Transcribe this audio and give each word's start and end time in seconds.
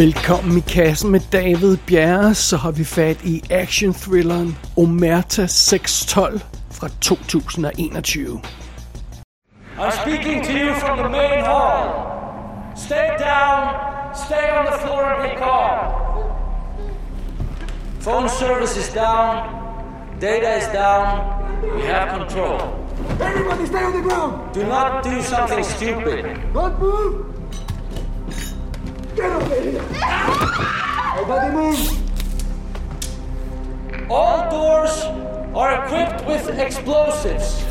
Velkommen 0.00 0.56
i 0.56 0.60
kassen 0.60 1.10
med 1.10 1.20
David 1.32 1.76
Bjerre, 1.86 2.34
så 2.34 2.56
har 2.56 2.72
vi 2.72 2.84
fat 2.84 3.24
i 3.24 3.42
action-thrilleren 3.50 4.56
Omerta 4.76 5.46
612 5.46 6.40
fra 6.70 6.88
2021. 7.00 8.40
I'm 9.78 9.92
speaking 10.02 10.44
to 10.44 10.52
you 10.52 10.74
from 10.74 10.98
the 10.98 11.08
main 11.08 11.44
hall. 11.44 11.84
Stay 12.76 13.08
down, 13.18 13.74
stay 14.14 14.46
on 14.58 14.64
the 14.70 14.78
floor 14.82 15.04
and 15.04 15.22
be 15.22 15.36
calm. 15.44 15.78
Phone 18.00 18.28
service 18.28 18.76
is 18.80 18.94
down, 18.94 19.32
data 20.20 20.56
is 20.60 20.68
down, 20.72 21.08
we 21.76 21.82
have 21.82 22.08
control. 22.18 22.60
Everybody 23.20 23.66
stay 23.66 23.84
on 23.84 23.92
the 23.92 24.08
ground! 24.08 24.54
Do 24.54 24.62
not 24.62 25.04
do 25.04 25.22
something 25.22 25.64
stupid. 25.64 26.24
Don't 26.54 26.78
move! 26.80 27.29
Get 29.20 29.64
here! 29.64 29.84
Nobody 31.16 31.48
move! 31.54 31.80
All 34.10 34.50
doors 34.50 35.04
are 35.54 35.84
equipped 35.84 36.26
with 36.26 36.48
explosives. 36.58 37.62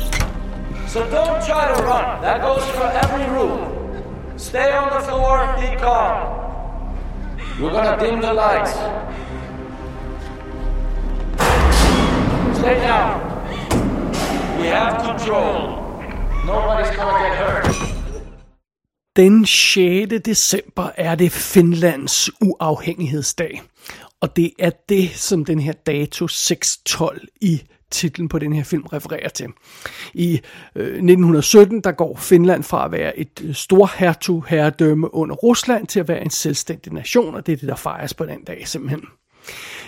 So 0.86 1.08
don't 1.10 1.44
try 1.44 1.74
to 1.74 1.82
run. 1.82 2.22
That 2.22 2.40
goes 2.40 2.64
for 2.70 2.84
every 2.84 3.26
room. 3.34 4.38
Stay 4.38 4.72
on 4.72 4.90
the 4.90 5.00
floor, 5.06 5.56
be 5.60 5.76
calm. 5.76 6.38
We're 7.60 7.72
gonna 7.72 7.96
dim 8.00 8.20
the 8.20 8.32
lights. 8.32 8.74
Stay 12.58 12.74
down. 12.80 13.20
We 14.60 14.66
have 14.66 15.02
control. 15.02 15.76
Nobody's 16.46 16.94
gonna 16.96 17.28
get 17.28 17.36
hurt. 17.38 17.99
Den 19.16 19.46
6. 19.46 20.12
december 20.24 20.90
er 20.96 21.14
det 21.14 21.32
Finlands 21.32 22.30
uafhængighedsdag. 22.40 23.62
Og 24.20 24.36
det 24.36 24.52
er 24.58 24.70
det, 24.88 25.10
som 25.10 25.44
den 25.44 25.58
her 25.58 25.72
dato 25.72 26.28
612 26.28 27.28
i 27.40 27.62
titlen 27.90 28.28
på 28.28 28.38
den 28.38 28.52
her 28.52 28.64
film 28.64 28.82
refererer 28.82 29.28
til. 29.28 29.46
I 30.14 30.40
øh, 30.74 30.86
1917, 30.86 31.80
der 31.80 31.92
går 31.92 32.16
Finland 32.16 32.62
fra 32.62 32.84
at 32.84 32.92
være 32.92 33.18
et 33.18 33.42
øh, 33.44 33.54
storhertug 33.54 34.44
herredømme 34.48 35.14
under 35.14 35.34
Rusland 35.34 35.86
til 35.86 36.00
at 36.00 36.08
være 36.08 36.20
en 36.20 36.30
selvstændig 36.30 36.92
nation, 36.92 37.34
og 37.34 37.46
det 37.46 37.52
er 37.52 37.56
det, 37.56 37.68
der 37.68 37.76
fejres 37.76 38.14
på 38.14 38.26
den 38.26 38.44
dag 38.44 38.68
simpelthen. 38.68 39.02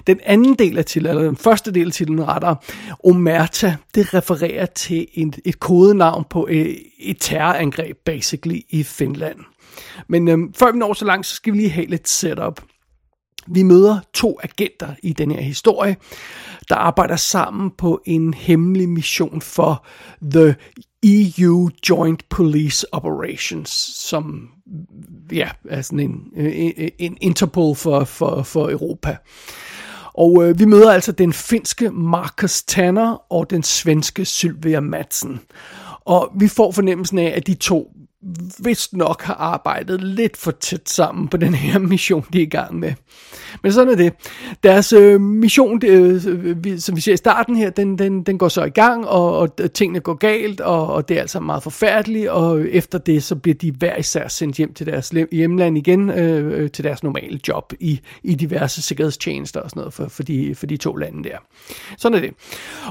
Den 0.06 0.20
anden 0.24 0.54
del 0.54 0.78
af 0.78 0.84
titlen, 0.84 1.10
eller 1.10 1.22
den 1.22 1.36
første 1.36 1.72
del 1.72 1.86
af 1.86 1.92
titlen 1.92 2.28
retter, 2.28 2.54
Omerta, 3.04 3.76
det 3.94 4.14
refererer 4.14 4.66
til 4.66 5.06
en, 5.14 5.34
et 5.44 5.60
kodenavn 5.60 6.24
på 6.30 6.46
et, 6.50 6.78
et 6.98 7.16
terrorangreb, 7.20 7.96
basically, 8.04 8.60
i 8.70 8.82
Finland. 8.82 9.38
Men 10.08 10.28
øhm, 10.28 10.54
før 10.54 10.72
vi 10.72 10.78
når 10.78 10.94
så 10.94 11.04
langt, 11.04 11.26
så 11.26 11.34
skal 11.34 11.52
vi 11.52 11.58
lige 11.58 11.70
have 11.70 11.86
lidt 11.86 12.08
setup. 12.08 12.60
Vi 13.46 13.62
møder 13.62 13.98
to 14.14 14.38
agenter 14.42 14.94
i 15.02 15.12
den 15.12 15.30
her 15.30 15.40
historie, 15.40 15.96
der 16.68 16.74
arbejder 16.74 17.16
sammen 17.16 17.70
på 17.78 18.02
en 18.04 18.34
hemmelig 18.34 18.88
mission 18.88 19.40
for 19.40 19.86
The 20.22 20.56
EU 21.04 21.70
Joint 21.88 22.28
Police 22.28 22.94
Operations, 22.94 23.70
som 24.08 24.48
ja, 25.32 25.50
er 25.68 25.82
sådan 25.82 26.00
en, 26.00 26.32
en, 26.36 26.90
en 26.98 27.16
Interpol 27.20 27.76
for, 27.76 28.04
for, 28.04 28.42
for 28.42 28.70
Europa. 28.70 29.16
Og 30.14 30.44
øh, 30.44 30.58
vi 30.58 30.64
møder 30.64 30.92
altså 30.92 31.12
den 31.12 31.32
finske 31.32 31.90
Marcus 31.90 32.62
Tanner 32.62 33.32
og 33.32 33.50
den 33.50 33.62
svenske 33.62 34.24
Sylvia 34.24 34.80
Madsen. 34.80 35.40
Og 36.04 36.32
vi 36.34 36.48
får 36.48 36.72
fornemmelsen 36.72 37.18
af, 37.18 37.32
at 37.36 37.46
de 37.46 37.54
to 37.54 37.92
vist 38.64 38.92
nok 38.92 39.22
har 39.22 39.34
arbejdet 39.34 40.02
lidt 40.02 40.36
for 40.36 40.50
tæt 40.50 40.88
sammen 40.88 41.28
på 41.28 41.36
den 41.36 41.54
her 41.54 41.78
mission, 41.92 42.24
de 42.32 42.38
er 42.38 42.42
i 42.42 42.46
gang 42.46 42.78
med. 42.78 42.92
Men 43.62 43.72
sådan 43.72 43.92
er 43.92 43.96
det. 43.96 44.12
Deres 44.62 44.92
øh, 44.92 45.20
mission, 45.20 45.80
det, 45.80 46.26
øh, 46.26 46.64
vi, 46.64 46.80
som 46.80 46.96
vi 46.96 47.00
ser 47.00 47.12
i 47.12 47.16
starten 47.16 47.56
her, 47.56 47.70
den, 47.70 47.98
den, 47.98 48.22
den 48.22 48.38
går 48.38 48.48
så 48.48 48.64
i 48.64 48.70
gang, 48.70 49.08
og, 49.08 49.38
og 49.38 49.72
tingene 49.74 50.00
går 50.00 50.14
galt, 50.14 50.60
og, 50.60 50.86
og 50.86 51.08
det 51.08 51.16
er 51.16 51.20
altså 51.20 51.40
meget 51.40 51.62
forfærdeligt, 51.62 52.28
og 52.28 52.68
efter 52.68 52.98
det, 52.98 53.22
så 53.22 53.36
bliver 53.36 53.54
de 53.54 53.72
hver 53.72 53.96
især 53.96 54.28
sendt 54.28 54.56
hjem 54.56 54.74
til 54.74 54.86
deres 54.86 55.12
hjemland 55.32 55.78
igen, 55.78 56.10
øh, 56.10 56.62
øh, 56.62 56.70
til 56.70 56.84
deres 56.84 57.02
normale 57.02 57.40
job 57.48 57.72
i, 57.80 58.00
i 58.22 58.34
diverse 58.34 58.82
sikkerhedstjenester 58.82 59.60
og 59.60 59.70
sådan 59.70 59.80
noget 59.80 59.94
for, 59.94 60.08
for, 60.08 60.22
de, 60.22 60.54
for 60.54 60.66
de 60.66 60.76
to 60.76 60.96
lande 60.96 61.28
der. 61.28 61.38
Sådan 61.98 62.18
er 62.18 62.20
det. 62.20 62.34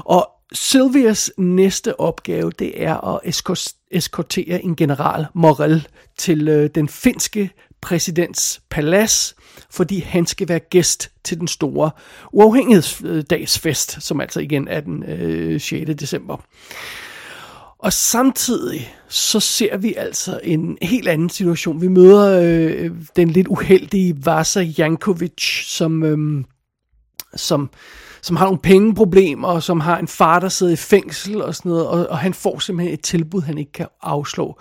Og 0.04 0.28
Sylvias 0.54 1.32
næste 1.38 2.00
opgave, 2.00 2.52
det 2.58 2.82
er 2.82 3.14
at 3.14 3.42
eskortere 3.90 4.64
en 4.64 4.76
general 4.76 5.26
Morel 5.34 5.88
til 6.18 6.48
øh, 6.48 6.70
den 6.74 6.88
finske 6.88 7.50
præsidents 7.80 8.62
palads, 8.70 9.36
fordi 9.70 10.00
han 10.00 10.26
skal 10.26 10.48
være 10.48 10.58
gæst 10.58 11.10
til 11.24 11.40
den 11.40 11.48
store 11.48 11.90
uafhængighedsdagsfest, 12.32 14.02
som 14.02 14.20
altså 14.20 14.40
igen 14.40 14.68
er 14.68 14.80
den 14.80 15.02
øh, 15.02 15.60
6. 15.60 15.90
december. 16.00 16.36
Og 17.78 17.92
samtidig 17.92 18.94
så 19.08 19.40
ser 19.40 19.76
vi 19.76 19.94
altså 19.94 20.40
en 20.44 20.78
helt 20.82 21.08
anden 21.08 21.30
situation. 21.30 21.80
Vi 21.80 21.88
møder 21.88 22.40
øh, 22.42 22.90
den 23.16 23.30
lidt 23.30 23.48
uheldige 23.48 24.26
Vasa 24.26 24.60
Jankovic, 24.60 25.66
som, 25.66 26.02
øh, 26.02 26.44
som 27.36 27.70
som 28.22 28.36
har 28.36 28.44
nogle 28.44 28.58
pengeproblemer, 28.58 29.48
og 29.48 29.62
som 29.62 29.80
har 29.80 29.98
en 29.98 30.08
far, 30.08 30.40
der 30.40 30.48
sidder 30.48 30.72
i 30.72 30.76
fængsel 30.76 31.42
og 31.42 31.54
sådan 31.54 31.70
noget, 31.70 31.86
og, 31.86 32.06
og 32.06 32.18
han 32.18 32.34
får 32.34 32.58
simpelthen 32.58 32.94
et 32.94 33.00
tilbud, 33.00 33.42
han 33.42 33.58
ikke 33.58 33.72
kan 33.72 33.86
afslå. 34.02 34.58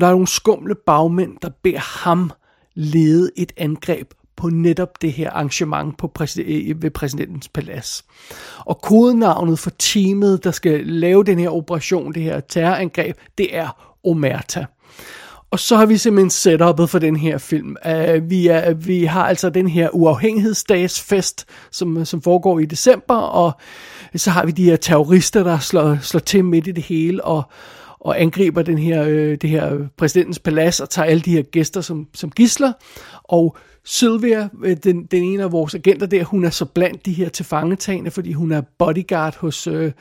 Der 0.00 0.06
er 0.06 0.10
nogle 0.10 0.26
skumle 0.26 0.74
bagmænd, 0.74 1.36
der 1.42 1.50
beder 1.62 2.04
ham 2.04 2.30
lede 2.74 3.30
et 3.36 3.52
angreb 3.56 4.10
på 4.36 4.48
netop 4.48 5.02
det 5.02 5.12
her 5.12 5.30
arrangement 5.30 5.98
på 5.98 6.12
præsid- 6.18 6.74
ved 6.76 6.90
præsidentens 6.90 7.48
palads. 7.48 8.04
Og 8.58 8.80
kodenavnet 8.80 9.58
for 9.58 9.70
teamet, 9.78 10.44
der 10.44 10.50
skal 10.50 10.86
lave 10.86 11.24
den 11.24 11.38
her 11.38 11.50
operation, 11.50 12.14
det 12.14 12.22
her 12.22 12.40
terrorangreb, 12.40 13.16
det 13.38 13.56
er 13.56 13.96
Omerta. 14.04 14.66
Og 15.50 15.58
så 15.58 15.76
har 15.76 15.86
vi 15.86 15.96
simpelthen 15.96 16.30
setupet 16.30 16.90
for 16.90 16.98
den 16.98 17.16
her 17.16 17.38
film. 17.38 17.76
Uh, 17.86 18.30
vi, 18.30 18.46
er, 18.46 18.74
vi 18.74 19.04
har 19.04 19.26
altså 19.26 19.50
den 19.50 19.68
her 19.68 19.88
uafhængighedsdagsfest, 19.88 21.44
som, 21.70 22.04
som 22.04 22.22
foregår 22.22 22.58
i 22.58 22.64
december, 22.64 23.14
og 23.16 23.52
så 24.16 24.30
har 24.30 24.46
vi 24.46 24.52
de 24.52 24.64
her 24.64 24.76
terrorister, 24.76 25.42
der 25.42 25.58
slår, 25.58 25.98
slår 26.00 26.20
til 26.20 26.44
midt 26.44 26.66
i 26.66 26.72
det 26.72 26.82
hele, 26.82 27.24
og, 27.24 27.42
og 28.00 28.20
angriber 28.20 28.62
den 28.62 28.78
her, 28.78 29.04
øh, 29.08 29.38
det 29.42 29.50
her 29.50 29.88
præsidentens 29.96 30.38
palads 30.38 30.80
og 30.80 30.90
tager 30.90 31.06
alle 31.06 31.20
de 31.20 31.30
her 31.30 31.42
gæster 31.42 31.80
som, 31.80 32.06
som 32.14 32.30
gisler. 32.30 32.72
Og 33.24 33.56
Sylvia, 33.88 34.48
øh, 34.64 34.76
den, 34.84 35.04
den 35.04 35.22
ene 35.22 35.42
af 35.42 35.52
vores 35.52 35.74
agenter 35.74 36.06
der, 36.06 36.24
hun 36.24 36.44
er 36.44 36.50
så 36.50 36.64
blandt 36.64 37.06
de 37.06 37.12
her 37.12 37.28
tilfangetagende, 37.28 38.10
fordi 38.10 38.32
hun 38.32 38.52
er 38.52 38.60
bodyguard 38.78 39.36
hos, 39.36 39.66
øh, 39.66 39.92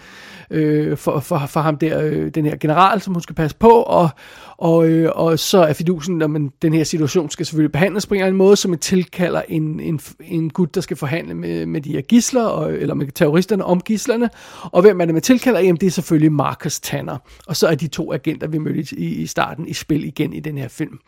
øh, 0.52 0.98
for, 0.98 1.20
for, 1.20 1.46
for 1.48 1.60
ham 1.60 1.78
der, 1.78 2.02
øh, 2.02 2.30
den 2.30 2.46
her 2.46 2.56
general, 2.56 3.02
som 3.02 3.14
hun 3.14 3.24
skal 3.24 3.36
passe 3.36 3.58
på, 3.58 3.70
og, 3.70 4.10
og, 4.58 4.88
øh, 4.88 5.12
og 5.16 5.40
så 5.40 5.58
er 5.58 5.74
fidusen, 5.74 6.22
at 6.22 6.30
man, 6.30 6.52
den 6.62 6.74
her 6.74 6.84
situation 6.84 7.30
skal 7.30 7.46
selvfølgelig 7.46 7.72
behandles 7.72 8.06
på 8.06 8.14
en 8.14 8.18
eller 8.18 8.28
anden 8.28 8.38
måde, 8.38 8.56
som 8.56 8.72
man 8.72 8.80
tilkalder 8.80 9.42
en, 9.48 9.80
en, 9.80 10.00
en 10.22 10.50
gut, 10.50 10.76
der 10.76 10.82
skal 10.82 10.98
forhandle 10.98 11.34
med, 11.34 11.66
med 11.66 11.82
de 11.82 11.92
her 11.92 12.02
gisler, 12.02 12.46
og, 12.46 12.74
eller 12.74 12.96
med 12.96 13.08
terroristerne 13.12 13.66
om 13.66 13.82
gislerne, 13.82 14.30
og 14.64 14.82
hvem 14.82 15.02
er 15.02 15.06
det, 15.06 15.14
man 15.14 15.24
tilkalder? 15.24 15.60
Jamen, 15.60 15.78
det 15.82 15.88
er 15.88 15.92
selvfølgelig 15.92 16.32
Marcus 16.32 16.80
Tanner, 16.80 17.18
og 17.48 17.56
så 17.56 17.68
er 17.68 17.76
de 17.76 17.88
to 17.88 18.14
agenter, 18.14 18.48
vi 18.48 18.58
mødte 18.58 18.96
i, 18.96 19.06
i 19.06 19.28
starten, 19.28 19.68
i 19.68 19.74
spil 19.74 20.06
igen 20.06 20.34
i 20.34 20.40
den 20.40 20.58
her 20.58 20.68
film. 20.68 21.00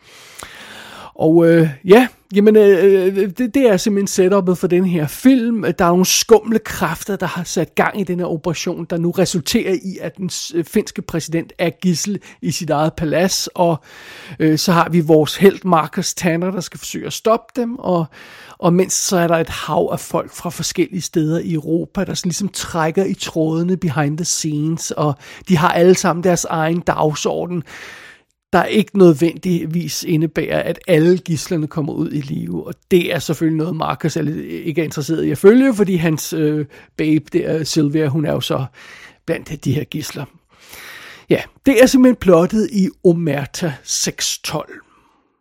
Og 1.18 1.48
øh, 1.48 1.68
ja, 1.84 2.08
jamen, 2.34 2.56
øh, 2.56 3.06
øh, 3.06 3.30
det, 3.38 3.54
det 3.54 3.68
er 3.68 3.76
simpelthen 3.76 4.06
setupet 4.06 4.58
for 4.58 4.66
den 4.66 4.84
her 4.84 5.06
film. 5.06 5.62
Der 5.62 5.84
er 5.84 5.88
nogle 5.88 6.06
skumle 6.06 6.58
kræfter, 6.58 7.16
der 7.16 7.26
har 7.26 7.44
sat 7.44 7.74
gang 7.74 8.00
i 8.00 8.04
den 8.04 8.18
her 8.18 8.26
operation, 8.26 8.84
der 8.84 8.98
nu 8.98 9.10
resulterer 9.10 9.72
i, 9.72 9.98
at 10.00 10.16
den 10.16 10.30
øh, 10.54 10.64
finske 10.64 11.02
præsident 11.02 11.52
er 11.58 11.70
gissel 11.70 12.20
i 12.42 12.50
sit 12.50 12.70
eget 12.70 12.92
palads. 12.94 13.48
Og 13.54 13.82
øh, 14.38 14.58
så 14.58 14.72
har 14.72 14.88
vi 14.88 15.00
vores 15.00 15.36
held 15.36 15.58
Marcus 15.64 16.14
Tanner, 16.14 16.50
der 16.50 16.60
skal 16.60 16.78
forsøge 16.78 17.06
at 17.06 17.12
stoppe 17.12 17.60
dem. 17.60 17.78
Og, 17.78 18.06
og 18.58 18.72
mens 18.72 18.92
så 18.92 19.16
er 19.16 19.26
der 19.26 19.36
et 19.36 19.48
hav 19.48 19.88
af 19.92 20.00
folk 20.00 20.32
fra 20.32 20.50
forskellige 20.50 21.02
steder 21.02 21.38
i 21.38 21.52
Europa, 21.52 22.04
der 22.04 22.14
sådan 22.14 22.28
ligesom 22.28 22.48
trækker 22.48 23.04
i 23.04 23.14
trådene 23.14 23.76
behind 23.76 24.18
the 24.18 24.24
scenes. 24.24 24.90
Og 24.90 25.14
de 25.48 25.56
har 25.56 25.68
alle 25.68 25.94
sammen 25.94 26.24
deres 26.24 26.44
egen 26.44 26.80
dagsorden 26.80 27.62
der 28.52 28.64
ikke 28.64 28.98
nødvendigvis 28.98 30.04
indebærer, 30.04 30.62
at 30.62 30.78
alle 30.86 31.18
gislerne 31.18 31.66
kommer 31.66 31.92
ud 31.92 32.12
i 32.12 32.20
live. 32.20 32.66
Og 32.66 32.74
det 32.90 33.14
er 33.14 33.18
selvfølgelig 33.18 33.58
noget, 33.58 33.76
Marcus 33.76 34.16
øh, 34.16 34.44
ikke 34.44 34.80
er 34.80 34.84
interesseret 34.84 35.24
i 35.24 35.30
at 35.30 35.38
følge, 35.38 35.74
fordi 35.74 35.96
hans 35.96 36.32
øh, 36.32 36.66
babe, 36.96 37.24
der 37.32 37.64
Sylvia, 37.64 38.06
hun 38.06 38.24
er 38.24 38.32
jo 38.32 38.40
så 38.40 38.64
blandt 39.26 39.64
de 39.64 39.72
her 39.72 39.84
gisler. 39.84 40.24
Ja, 41.30 41.42
det 41.66 41.82
er 41.82 41.86
simpelthen 41.86 42.16
plottet 42.16 42.68
i 42.72 42.88
Omerta 43.04 43.72
612. 43.82 44.87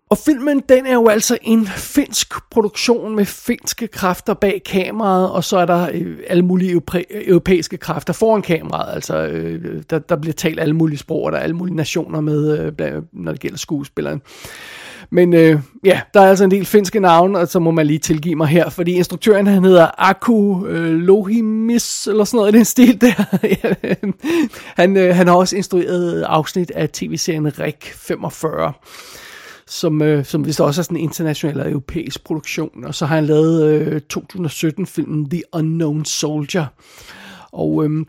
Og 0.09 0.17
filmen, 0.17 0.63
den 0.69 0.85
er 0.85 0.93
jo 0.93 1.07
altså 1.07 1.37
en 1.41 1.67
finsk 1.67 2.33
produktion 2.51 3.15
med 3.15 3.25
finske 3.25 3.87
kræfter 3.87 4.33
bag 4.33 4.61
kameraet, 4.65 5.31
og 5.31 5.43
så 5.43 5.57
er 5.57 5.65
der 5.65 5.89
øh, 5.93 6.17
alle 6.27 6.45
mulige 6.45 6.81
europæiske 7.11 7.77
kræfter 7.77 8.13
foran 8.13 8.41
kameraet. 8.41 8.95
Altså, 8.95 9.17
øh, 9.17 9.83
der, 9.89 9.99
der 9.99 10.15
bliver 10.15 10.33
talt 10.33 10.59
alle 10.59 10.73
mulige 10.73 10.97
sprog, 10.97 11.23
og 11.23 11.31
der 11.31 11.37
er 11.37 11.41
alle 11.43 11.55
mulige 11.55 11.75
nationer 11.75 12.21
med, 12.21 12.73
øh, 12.79 13.01
når 13.13 13.31
det 13.31 13.41
gælder 13.41 13.57
skuespilleren. 13.57 14.21
Men 15.09 15.33
øh, 15.33 15.59
ja, 15.83 16.01
der 16.13 16.21
er 16.21 16.29
altså 16.29 16.43
en 16.43 16.51
del 16.51 16.65
finske 16.65 16.99
navne, 16.99 17.39
og 17.39 17.47
så 17.47 17.59
må 17.59 17.71
man 17.71 17.87
lige 17.87 17.99
tilgive 17.99 18.35
mig 18.35 18.47
her, 18.47 18.69
fordi 18.69 18.91
instruktøren 18.91 19.47
han 19.47 19.63
hedder 19.63 19.87
Aku 19.97 20.65
øh, 20.65 20.93
Lohimis, 20.93 22.07
eller 22.07 22.23
sådan 22.23 22.37
noget 22.37 22.53
i 22.53 22.57
den 22.57 22.65
stil 22.65 23.01
der. 23.01 23.23
han, 24.81 24.97
øh, 24.97 25.15
han 25.15 25.27
har 25.27 25.35
også 25.35 25.55
instrueret 25.55 26.21
afsnit 26.21 26.71
af 26.71 26.89
tv-serien 26.89 27.59
Rik 27.59 27.93
45 27.95 28.73
som, 29.67 30.01
øh, 30.01 30.25
som 30.25 30.45
vist 30.45 30.61
også 30.61 30.81
er 30.81 30.83
sådan 30.83 30.97
en 30.97 31.03
international 31.03 31.59
og 31.61 31.69
europæisk 31.69 32.23
produktion. 32.23 32.83
Og 32.83 32.95
så 32.95 33.05
har 33.05 33.15
han 33.15 33.25
lavet 33.25 33.63
øh, 33.63 34.01
2017-filmen 34.13 35.29
The 35.29 35.43
Unknown 35.53 36.05
Soldier. 36.05 36.65
Og 37.51 37.85
øh, 37.85 38.05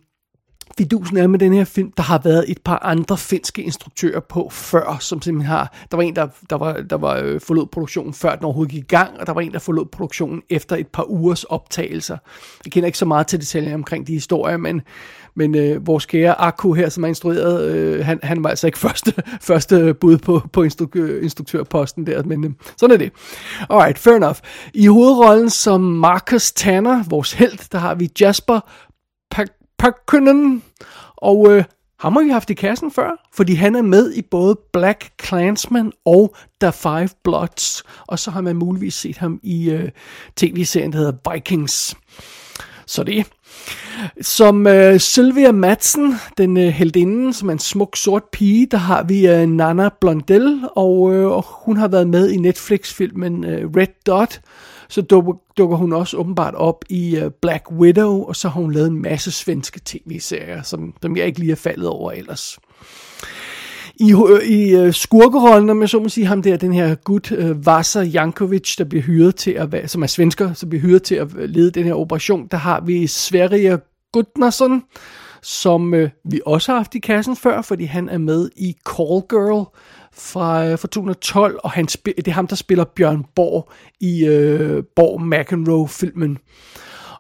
fidusen 0.79 1.17
er 1.17 1.27
med 1.27 1.39
den 1.39 1.53
her 1.53 1.65
film, 1.65 1.93
der 1.97 2.03
har 2.03 2.21
været 2.25 2.45
et 2.49 2.59
par 2.65 2.79
andre 2.79 3.19
finske 3.19 3.63
instruktører 3.63 4.21
på 4.21 4.49
før, 4.53 4.97
som 5.01 5.23
simpelthen 5.23 5.51
har, 5.51 5.73
der 5.91 5.97
var 5.97 6.05
en, 6.05 6.17
der, 6.17 6.29
der 6.51 6.57
var, 6.57 6.73
der 6.73 6.97
var 6.97 7.17
øh, 7.17 7.41
forlod 7.41 7.67
produktionen 7.67 8.15
før 8.15 8.35
den 8.35 8.45
overhovedet 8.45 8.73
gik 8.73 8.83
i 8.83 8.87
gang, 8.87 9.21
og 9.21 9.27
der 9.27 9.33
var 9.33 9.41
en, 9.41 9.53
der 9.53 9.59
forlod 9.59 9.87
produktionen 9.87 10.43
efter 10.51 10.77
et 10.77 10.87
par 10.87 11.03
ugers 11.11 11.45
optagelser. 11.45 12.17
Jeg 12.65 12.73
kender 12.73 12.87
ikke 12.87 12.99
så 12.99 13.05
meget 13.05 13.27
til 13.27 13.41
detaljer 13.41 13.75
omkring 13.75 14.07
de 14.07 14.13
historier, 14.13 14.57
men, 14.57 14.83
men 15.35 15.55
øh, 15.55 15.87
vores 15.87 16.07
kære 16.07 16.41
Akku 16.41 16.73
her, 16.73 16.89
som 16.89 17.05
er 17.05 17.09
instrueret, 17.09 17.71
øh, 17.71 18.05
han, 18.05 18.21
han 18.23 18.45
var 18.45 18.51
altså 18.51 18.67
ikke 18.67 18.79
første, 18.89 19.15
første 19.41 19.95
bud 19.95 20.19
på, 20.19 20.43
på 20.53 20.65
instru- 20.65 21.23
instruktørposten 21.23 22.07
der, 22.07 22.23
men 22.23 22.45
øh, 22.45 22.51
sådan 22.77 22.95
er 22.95 22.99
det. 22.99 23.13
Alright, 23.71 23.99
fair 23.99 24.15
enough. 24.15 24.39
I 24.75 24.87
hovedrollen 24.87 25.51
som 25.51 25.81
Marcus 25.81 26.53
Tanner, 26.53 27.05
vores 27.09 27.33
held, 27.33 27.71
der 27.73 27.79
har 27.79 27.95
vi 27.95 28.11
Jasper 28.21 28.61
Pakkunen, 29.79 30.63
og 31.17 31.53
øh, 31.53 31.65
ham 32.01 32.13
har 32.13 32.23
vi 32.23 32.31
haft 32.31 32.51
i 32.51 32.55
kassen 32.55 32.91
før, 32.91 33.29
fordi 33.35 33.55
han 33.55 33.75
er 33.75 33.83
med 33.83 34.13
i 34.13 34.23
både 34.23 34.59
Black 34.73 35.11
Clansman 35.25 35.93
og 36.05 36.37
The 36.61 36.73
Five 36.73 37.09
Bloods, 37.25 37.83
og 38.07 38.19
så 38.19 38.31
har 38.31 38.41
man 38.41 38.57
muligvis 38.57 38.95
set 38.95 39.19
ham 39.19 39.41
i 39.43 39.71
øh, 39.71 39.91
tv-serien, 40.37 40.93
der 40.93 40.99
hedder 40.99 41.33
Vikings. 41.33 41.97
Så 42.87 43.05
det. 43.05 43.27
Som 44.21 44.67
øh, 44.67 45.01
Sylvia 45.01 45.53
Madsen, 45.53 46.15
den 46.39 46.57
øh, 46.57 46.69
heldinde, 46.69 47.33
som 47.35 47.49
er 47.49 47.53
en 47.53 47.59
smuk 47.59 47.97
sort 47.97 48.23
pige, 48.33 48.67
der 48.67 48.77
har 48.77 49.03
vi 49.03 49.27
øh, 49.27 49.47
Nana 49.47 49.89
Blondell, 50.01 50.61
og, 50.77 51.15
øh, 51.15 51.27
og 51.27 51.45
hun 51.49 51.77
har 51.77 51.89
været 51.89 52.09
med 52.09 52.31
i 52.31 52.37
Netflix-filmen 52.37 53.45
øh, 53.45 53.71
Red 53.77 54.05
Dot, 54.07 54.41
så 54.88 55.02
dukker, 55.02 55.32
dukker 55.56 55.76
hun 55.76 55.93
også 55.93 56.17
åbenbart 56.17 56.55
op 56.55 56.85
i 56.88 57.20
uh, 57.23 57.31
Black 57.43 57.70
Widow, 57.70 58.23
og 58.23 58.37
så 58.37 58.49
har 58.49 58.61
hun 58.61 58.73
lavet 58.73 58.88
en 58.90 59.02
masse 59.02 59.31
svenske 59.31 59.81
tv-serier, 59.85 60.62
som, 60.62 60.94
som 61.02 61.17
jeg 61.17 61.26
ikke 61.26 61.38
lige 61.38 61.52
er 61.52 61.56
faldet 61.56 61.88
over 61.88 62.12
ellers. 62.12 62.58
I, 64.00 64.12
øh, 64.12 64.43
i 64.43 64.76
øh, 64.76 64.87
uh, 64.87 64.94
skurkerollen, 64.94 65.70
om 65.70 65.81
jeg 65.81 65.88
så 65.88 66.00
må 66.00 66.08
sige, 66.08 66.26
ham 66.26 66.43
der, 66.43 66.56
den 66.56 66.73
her 66.73 66.94
gut, 66.94 67.31
uh, 67.32 67.67
Vasa 67.67 68.00
Jankovic, 68.00 68.76
der 68.76 68.85
bliver 68.85 69.02
hyret 69.02 69.37
til 69.37 69.50
at 69.50 69.73
være, 69.73 69.88
som 69.88 70.02
er 70.02 70.06
svensker, 70.06 70.52
som 70.52 70.69
bliver 70.69 70.82
hyret 70.82 71.02
til 71.02 71.14
at 71.14 71.29
lede 71.35 71.70
den 71.70 71.85
her 71.85 71.94
operation, 71.94 72.46
der 72.50 72.56
har 72.56 72.81
vi 72.81 73.06
Sverige 73.06 73.79
Gudnason, 74.12 74.82
som 75.43 75.93
uh, 75.93 76.08
vi 76.25 76.40
også 76.46 76.73
har 76.73 76.79
haft 76.79 76.94
i 76.94 76.99
kassen 76.99 77.37
før, 77.37 77.62
fordi 77.62 77.85
han 77.85 78.08
er 78.08 78.19
med 78.19 78.50
i 78.56 78.76
Call 78.88 79.23
Girl, 79.29 79.67
fra, 80.19 80.75
Fortuna 80.75 81.12
fra 81.12 81.12
2012, 81.12 81.59
og 81.65 81.70
han 81.70 81.88
spil, 81.88 82.15
det 82.17 82.29
er 82.29 82.32
ham, 82.32 82.47
der 82.47 82.56
spiller 82.56 82.85
Bjørn 82.85 83.25
Borg 83.35 83.73
i 84.00 84.26
øh, 84.26 84.82
Borg 84.97 85.23
McEnroe-filmen. 85.23 86.38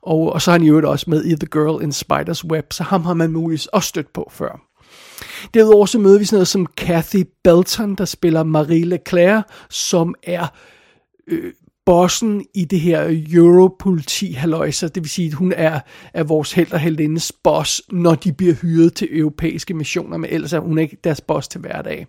Og, 0.02 0.32
og 0.32 0.42
så 0.42 0.50
er 0.50 0.52
han 0.52 0.62
i 0.62 0.68
øvrigt 0.68 0.86
også 0.86 1.10
med 1.10 1.24
i 1.24 1.36
The 1.36 1.48
Girl 1.52 1.82
in 1.82 1.90
Spider's 1.90 2.46
Web, 2.50 2.72
så 2.72 2.82
ham 2.82 3.04
har 3.04 3.14
man 3.14 3.32
muligvis 3.32 3.66
også 3.66 3.88
stødt 3.88 4.12
på 4.12 4.30
før. 4.32 4.60
Derudover 5.54 5.86
så 5.86 5.98
møder 5.98 6.18
vi 6.18 6.24
sådan 6.24 6.36
noget 6.36 6.48
som 6.48 6.66
Kathy 6.66 7.24
Belton, 7.44 7.94
der 7.94 8.04
spiller 8.04 8.42
Marie 8.42 8.84
Leclerc, 8.84 9.42
som 9.70 10.14
er 10.22 10.46
øh, 11.26 11.52
bossen 11.88 12.44
i 12.54 12.64
det 12.64 12.80
her 12.80 13.22
Europoliti 13.32 14.38
så 14.70 14.90
det 14.94 15.02
vil 15.02 15.10
sige, 15.10 15.28
at 15.28 15.34
hun 15.34 15.52
er, 15.56 15.80
er 16.14 16.22
vores 16.22 16.52
held 16.52 16.72
og 16.72 16.80
heldindes 16.80 17.32
boss, 17.44 17.82
når 17.92 18.14
de 18.14 18.32
bliver 18.32 18.54
hyret 18.54 18.94
til 18.94 19.18
europæiske 19.18 19.74
missioner, 19.74 20.16
men 20.16 20.30
ellers 20.30 20.52
er 20.52 20.58
hun 20.58 20.78
ikke 20.78 20.96
deres 21.04 21.20
boss 21.20 21.48
til 21.48 21.60
hverdag. 21.60 22.06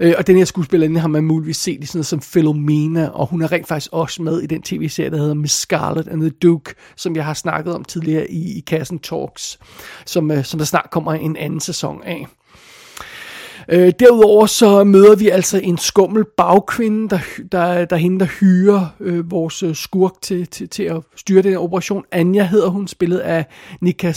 Øh, 0.00 0.14
og 0.18 0.26
den 0.26 0.36
her 0.36 0.44
skuespillerinde 0.44 1.00
har 1.00 1.08
man 1.08 1.24
muligvis 1.24 1.56
set 1.56 1.84
i 1.84 1.86
sådan 1.86 1.98
noget 1.98 2.06
som 2.06 2.20
Philomena, 2.20 3.08
og 3.08 3.26
hun 3.26 3.42
er 3.42 3.52
rent 3.52 3.68
faktisk 3.68 3.92
også 3.92 4.22
med 4.22 4.40
i 4.40 4.46
den 4.46 4.62
tv-serie, 4.62 5.10
der 5.10 5.18
hedder 5.18 5.34
Miss 5.34 5.54
Scarlet 5.54 6.08
and 6.08 6.20
the 6.20 6.30
Duke, 6.30 6.74
som 6.96 7.16
jeg 7.16 7.24
har 7.24 7.34
snakket 7.34 7.74
om 7.74 7.84
tidligere 7.84 8.30
i, 8.30 8.58
i 8.58 8.60
Kassen 8.60 8.98
Talks, 8.98 9.58
som, 10.06 10.30
øh, 10.30 10.44
som 10.44 10.58
der 10.58 10.64
snart 10.64 10.88
kommer 10.90 11.12
en 11.12 11.36
anden 11.36 11.60
sæson 11.60 12.02
af. 12.02 12.26
Øh, 13.70 13.92
derudover 14.00 14.46
så 14.46 14.84
møder 14.84 15.16
vi 15.16 15.28
altså 15.28 15.60
en 15.64 15.78
skummel 15.78 16.24
bagkvinde, 16.36 17.08
der, 17.08 17.18
der, 17.52 17.84
der 17.84 17.96
hende, 17.96 18.20
der 18.20 18.26
hyrer 18.40 18.86
øh, 19.00 19.30
vores 19.30 19.62
øh, 19.62 19.74
skurk 19.74 20.12
til, 20.22 20.46
til, 20.46 20.68
til 20.68 20.82
at 20.82 20.96
styre 21.16 21.42
den 21.42 21.50
her 21.50 21.58
operation. 21.58 22.04
Anja 22.12 22.44
hedder 22.44 22.68
hun, 22.68 22.88
spillet 22.88 23.18
af 23.18 23.46
Nika 23.80 24.12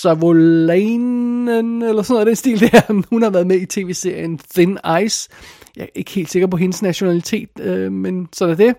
Savolainen, 0.00 1.48
eller 1.82 2.02
sådan 2.02 2.14
noget 2.14 2.26
den 2.26 2.36
stil 2.36 2.60
der. 2.60 2.80
Hun 3.10 3.22
har 3.22 3.30
været 3.30 3.46
med 3.46 3.60
i 3.60 3.66
tv-serien 3.66 4.40
Thin 4.54 4.78
Ice. 5.04 5.28
Jeg 5.76 5.82
er 5.82 5.88
ikke 5.94 6.10
helt 6.10 6.30
sikker 6.30 6.46
på 6.46 6.56
hendes 6.56 6.82
nationalitet, 6.82 7.48
øh, 7.60 7.92
men 7.92 8.28
sådan 8.32 8.52
er 8.52 8.56
det. 8.56 8.74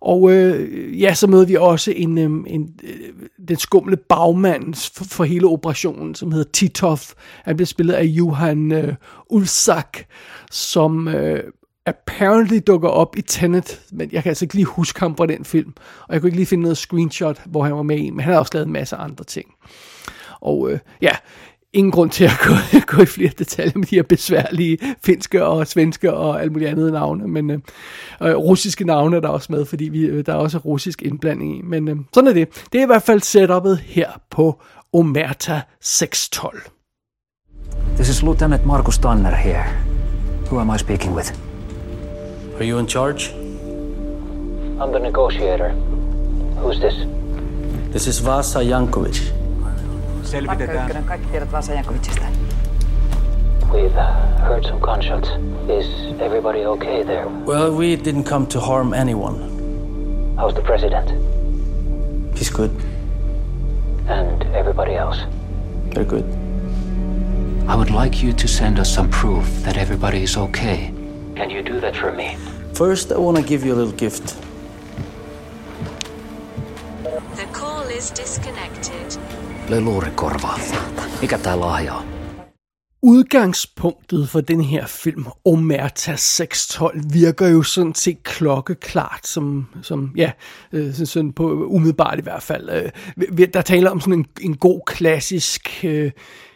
Og 0.00 0.32
øh, 0.32 1.00
ja, 1.00 1.14
så 1.14 1.26
møder 1.26 1.46
vi 1.46 1.54
også 1.56 1.92
en, 1.96 2.18
øh, 2.18 2.30
en, 2.46 2.74
øh, 2.82 3.28
den 3.48 3.56
skumle 3.56 3.96
bagmand 3.96 4.92
for, 4.94 5.04
for 5.04 5.24
hele 5.24 5.46
operationen, 5.46 6.14
som 6.14 6.32
hedder 6.32 6.50
Titov. 6.52 6.98
Han 7.44 7.56
bliver 7.56 7.66
spillet 7.66 7.94
af 7.94 8.04
Johan 8.04 8.72
øh, 8.72 8.94
Ulsak, 9.30 9.98
som 10.50 11.08
øh, 11.08 11.42
apparently 11.86 12.58
dukker 12.66 12.88
op 12.88 13.16
i 13.16 13.22
Tenet, 13.22 13.80
men 13.92 14.08
jeg 14.12 14.22
kan 14.22 14.30
altså 14.30 14.44
ikke 14.44 14.54
lige 14.54 14.64
huske 14.64 15.00
ham 15.00 15.16
fra 15.16 15.26
den 15.26 15.44
film. 15.44 15.72
Og 16.08 16.14
jeg 16.14 16.20
kunne 16.20 16.28
ikke 16.28 16.38
lige 16.38 16.46
finde 16.46 16.62
noget 16.62 16.78
screenshot, 16.78 17.40
hvor 17.46 17.64
han 17.64 17.76
var 17.76 17.82
med 17.82 17.98
i, 17.98 18.10
men 18.10 18.20
han 18.20 18.32
har 18.32 18.40
også 18.40 18.52
lavet 18.54 18.66
en 18.66 18.72
masse 18.72 18.96
andre 18.96 19.24
ting. 19.24 19.54
Og 20.40 20.70
øh, 20.70 20.78
ja, 21.02 21.12
ingen 21.78 21.90
grund 21.90 22.10
til 22.10 22.24
at 22.24 22.38
gå, 22.46 22.54
gå 22.96 23.02
i 23.02 23.06
flere 23.06 23.30
detaljer 23.38 23.72
med 23.74 23.86
de 23.86 23.96
her 23.96 24.02
besværlige 24.02 24.78
finske 25.04 25.44
og 25.44 25.66
svenske 25.66 26.14
og 26.14 26.42
alt 26.42 26.52
muligt 26.52 26.70
andet 26.70 26.92
navne, 26.92 27.28
men 27.28 27.50
øh, 27.50 27.58
øh, 28.22 28.36
russiske 28.36 28.84
navne 28.84 29.16
er 29.16 29.20
der 29.20 29.28
også 29.28 29.52
med, 29.52 29.64
fordi 29.64 29.84
vi, 29.84 30.00
øh, 30.00 30.26
der 30.26 30.32
er 30.32 30.36
også 30.36 30.58
russisk 30.58 31.02
indblanding 31.02 31.58
i, 31.58 31.62
men 31.62 31.88
øh, 31.88 31.96
sådan 32.14 32.28
er 32.28 32.32
det. 32.32 32.48
Det 32.72 32.78
er 32.78 32.82
i 32.82 32.86
hvert 32.86 33.02
fald 33.02 33.20
setupet 33.20 33.78
her 33.78 34.08
på 34.30 34.60
Omerta 34.92 35.60
612. 35.80 36.62
This 37.94 38.08
is 38.08 38.22
Lieutenant 38.22 38.66
Markus 38.66 38.98
Tanner 38.98 39.34
here. 39.34 39.64
Who 40.50 40.60
am 40.60 40.70
I 40.74 40.78
speaking 40.78 41.14
with? 41.14 41.32
Are 42.58 42.70
you 42.70 42.78
in 42.78 42.88
charge? 42.88 43.34
I'm 44.80 44.92
the 44.92 45.00
negotiator. 45.00 45.70
Who's 46.62 46.80
this? 46.80 47.06
This 47.92 48.06
is 48.06 48.26
Vasa 48.26 48.58
Jankovic. 48.58 49.47
Selvitetään. 50.30 51.04
kaikki 51.04 51.26
tiedot 51.28 51.52
Vasa 51.52 51.72
Jankovicista. 51.72 52.24
We've 53.72 53.96
uh, 53.96 54.40
heard 54.48 54.64
some 54.64 54.80
gunshots. 54.80 55.28
Is 55.68 55.86
everybody 56.20 56.66
okay 56.66 57.04
there? 57.04 57.26
Well, 57.46 57.70
we 57.70 57.96
didn't 57.96 58.24
come 58.24 58.46
to 58.46 58.60
harm 58.60 58.92
anyone. 58.92 59.36
How's 60.36 60.54
the 60.54 60.62
president? 60.62 61.10
He's 62.34 62.50
good. 62.50 62.70
And 64.08 64.42
everybody 64.54 64.94
else? 64.94 65.18
They're 65.94 66.04
good. 66.04 66.24
I 67.68 67.74
would 67.76 67.90
like 67.90 68.22
you 68.26 68.32
to 68.32 68.48
send 68.48 68.78
us 68.78 68.94
some 68.94 69.08
proof 69.10 69.44
that 69.64 69.76
everybody 69.76 70.22
is 70.22 70.36
okay. 70.36 70.92
Can 71.36 71.50
you 71.50 71.62
do 71.62 71.80
that 71.80 71.96
for 71.96 72.12
me? 72.12 72.36
First, 72.72 73.12
I 73.12 73.18
want 73.18 73.36
to 73.36 73.42
give 73.42 73.66
you 73.66 73.74
a 73.74 73.78
little 73.78 73.98
gift. 73.98 74.36
The 77.36 77.46
call 77.52 77.82
is 77.82 78.10
disconnected. 78.10 79.18
Leluurikorva. 79.68 80.58
Mikä 81.20 81.38
tää 81.38 81.60
lahja 81.60 81.94
on? 81.94 82.04
Udgangspunktet 83.02 84.28
for 84.28 84.42
den 84.48 84.60
her 84.60 84.86
film, 84.86 85.24
Omerta 85.44 86.16
612, 86.16 87.02
virker 87.12 87.48
jo 87.48 87.62
sådan 87.62 87.94
set 87.94 88.22
klokkeklart, 88.22 89.26
som, 89.26 89.66
som 89.82 90.10
ja, 90.16 90.32
øh, 90.72 90.94
sådan 90.94 91.32
på 91.32 91.66
umiddelbart 91.66 92.18
i 92.18 92.22
hvert 92.22 92.42
fald. 92.42 92.70
Øh, 92.70 93.48
der 93.54 93.62
taler 93.62 93.90
om 93.90 94.00
sådan 94.00 94.14
en, 94.14 94.26
en 94.40 94.56
god 94.56 94.80
klassisk 94.86 95.84
øh, 95.84 96.10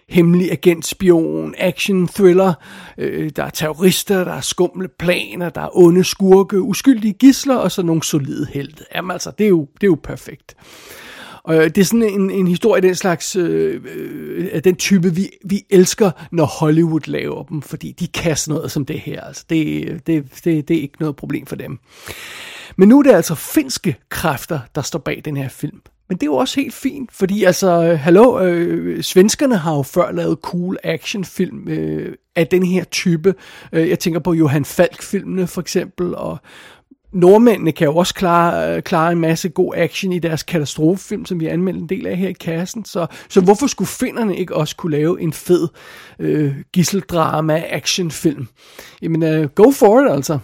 hemmelig 0.09 0.53
agent, 0.53 0.87
spion, 0.87 1.55
action, 1.59 2.09
thriller. 2.09 2.55
Øh, 2.99 3.31
der 3.37 3.45
er 3.45 3.51
terrorister, 3.51 4.25
der 4.25 4.33
er 4.33 4.41
skumle 4.41 4.89
planer, 4.99 5.51
der 5.51 5.61
er 5.61 5.77
onde 5.77 6.05
skurke, 6.05 6.61
uskyldige 6.61 7.13
gisler 7.13 7.57
og 7.57 7.73
så 7.73 7.83
nogle 7.83 8.03
solide 8.03 8.47
helte. 8.55 8.85
Jamen 8.95 9.11
altså, 9.11 9.31
det 9.39 9.45
er 9.45 9.49
jo, 9.49 9.69
det 9.75 9.83
er 9.83 9.91
jo 9.91 9.99
perfekt. 10.03 10.57
Og 11.45 11.57
øh, 11.57 11.65
det 11.65 11.79
er 11.79 11.85
sådan 11.85 12.03
en, 12.03 12.31
en 12.31 12.49
historie 12.49 12.77
af 12.77 12.83
den 12.83 12.95
slags, 12.95 13.37
øh, 13.37 13.81
øh, 13.95 14.49
af 14.53 14.63
den 14.63 14.77
type, 14.77 15.15
vi, 15.15 15.31
vi 15.45 15.63
elsker, 15.71 16.11
når 16.33 16.45
Hollywood 16.45 17.01
laver 17.07 17.43
dem, 17.43 17.63
fordi 17.63 17.93
de 17.93 18.07
kaster 18.07 18.53
noget 18.53 18.71
som 18.71 18.87
det 18.87 19.01
her. 19.01 19.21
Altså, 19.21 19.45
det, 19.51 20.07
det, 20.07 20.25
det, 20.45 20.69
det 20.69 20.77
er 20.77 20.83
ikke 20.83 21.01
noget 21.01 21.17
problem 21.17 21.47
for 21.47 21.57
dem. 21.57 21.79
Men 22.77 22.89
nu 22.89 22.99
er 22.99 23.03
det 23.03 23.13
altså 23.13 23.35
finske 23.35 23.97
kræfter, 24.09 24.61
der 24.75 24.83
står 24.83 24.99
bag 24.99 25.23
den 25.25 25.37
her 25.37 25.49
film. 25.49 25.81
Men 26.09 26.17
det 26.17 26.23
er 26.23 26.31
jo 26.31 26.37
også 26.37 26.61
helt 26.61 26.75
fint, 26.75 27.13
fordi 27.13 27.45
altså, 27.45 27.85
øh, 27.85 27.99
hallo, 27.99 28.41
øh, 28.41 29.03
svenskerne 29.03 29.57
har 29.57 29.77
jo 29.77 29.83
før 29.83 30.13
lavet 30.13 30.39
cool 30.43 30.79
actionfilm 30.83 31.69
øh, 31.69 32.15
af 32.37 32.47
den 32.47 32.67
her 32.67 32.85
type. 32.85 33.35
Øh, 33.73 33.89
jeg 33.89 33.99
tænker 33.99 34.21
på 34.21 34.33
Johan 34.33 34.65
Falk-filmene 34.65 35.47
for 35.47 35.61
eksempel, 35.61 36.15
og 36.15 36.39
nordmændene 37.13 37.73
kan 37.73 37.85
jo 37.85 37.97
også 37.97 38.15
klare, 38.15 38.77
øh, 38.77 38.83
klare 38.83 39.13
en 39.13 39.19
masse 39.19 39.49
god 39.49 39.75
action 39.77 40.13
i 40.13 40.19
deres 40.19 40.43
katastrofefilm, 40.43 41.27
som 41.27 41.41
vi 41.41 41.47
anmelder 41.47 41.81
en 41.81 41.89
del 41.89 42.07
af 42.07 42.17
her 42.17 42.29
i 42.29 42.33
kassen. 42.33 42.85
Så, 42.85 43.07
så 43.29 43.41
hvorfor 43.41 43.67
skulle 43.67 43.89
finderne 43.89 44.37
ikke 44.37 44.55
også 44.55 44.77
kunne 44.77 44.97
lave 44.97 45.21
en 45.21 45.33
fed 45.33 45.69
øh, 46.19 46.55
gisseldrama 46.73 47.65
actionfilm? 47.71 48.49
Jamen, 49.03 49.23
øh, 49.23 49.49
go 49.49 49.71
for 49.71 50.01
it 50.01 50.11
altså. 50.11 50.39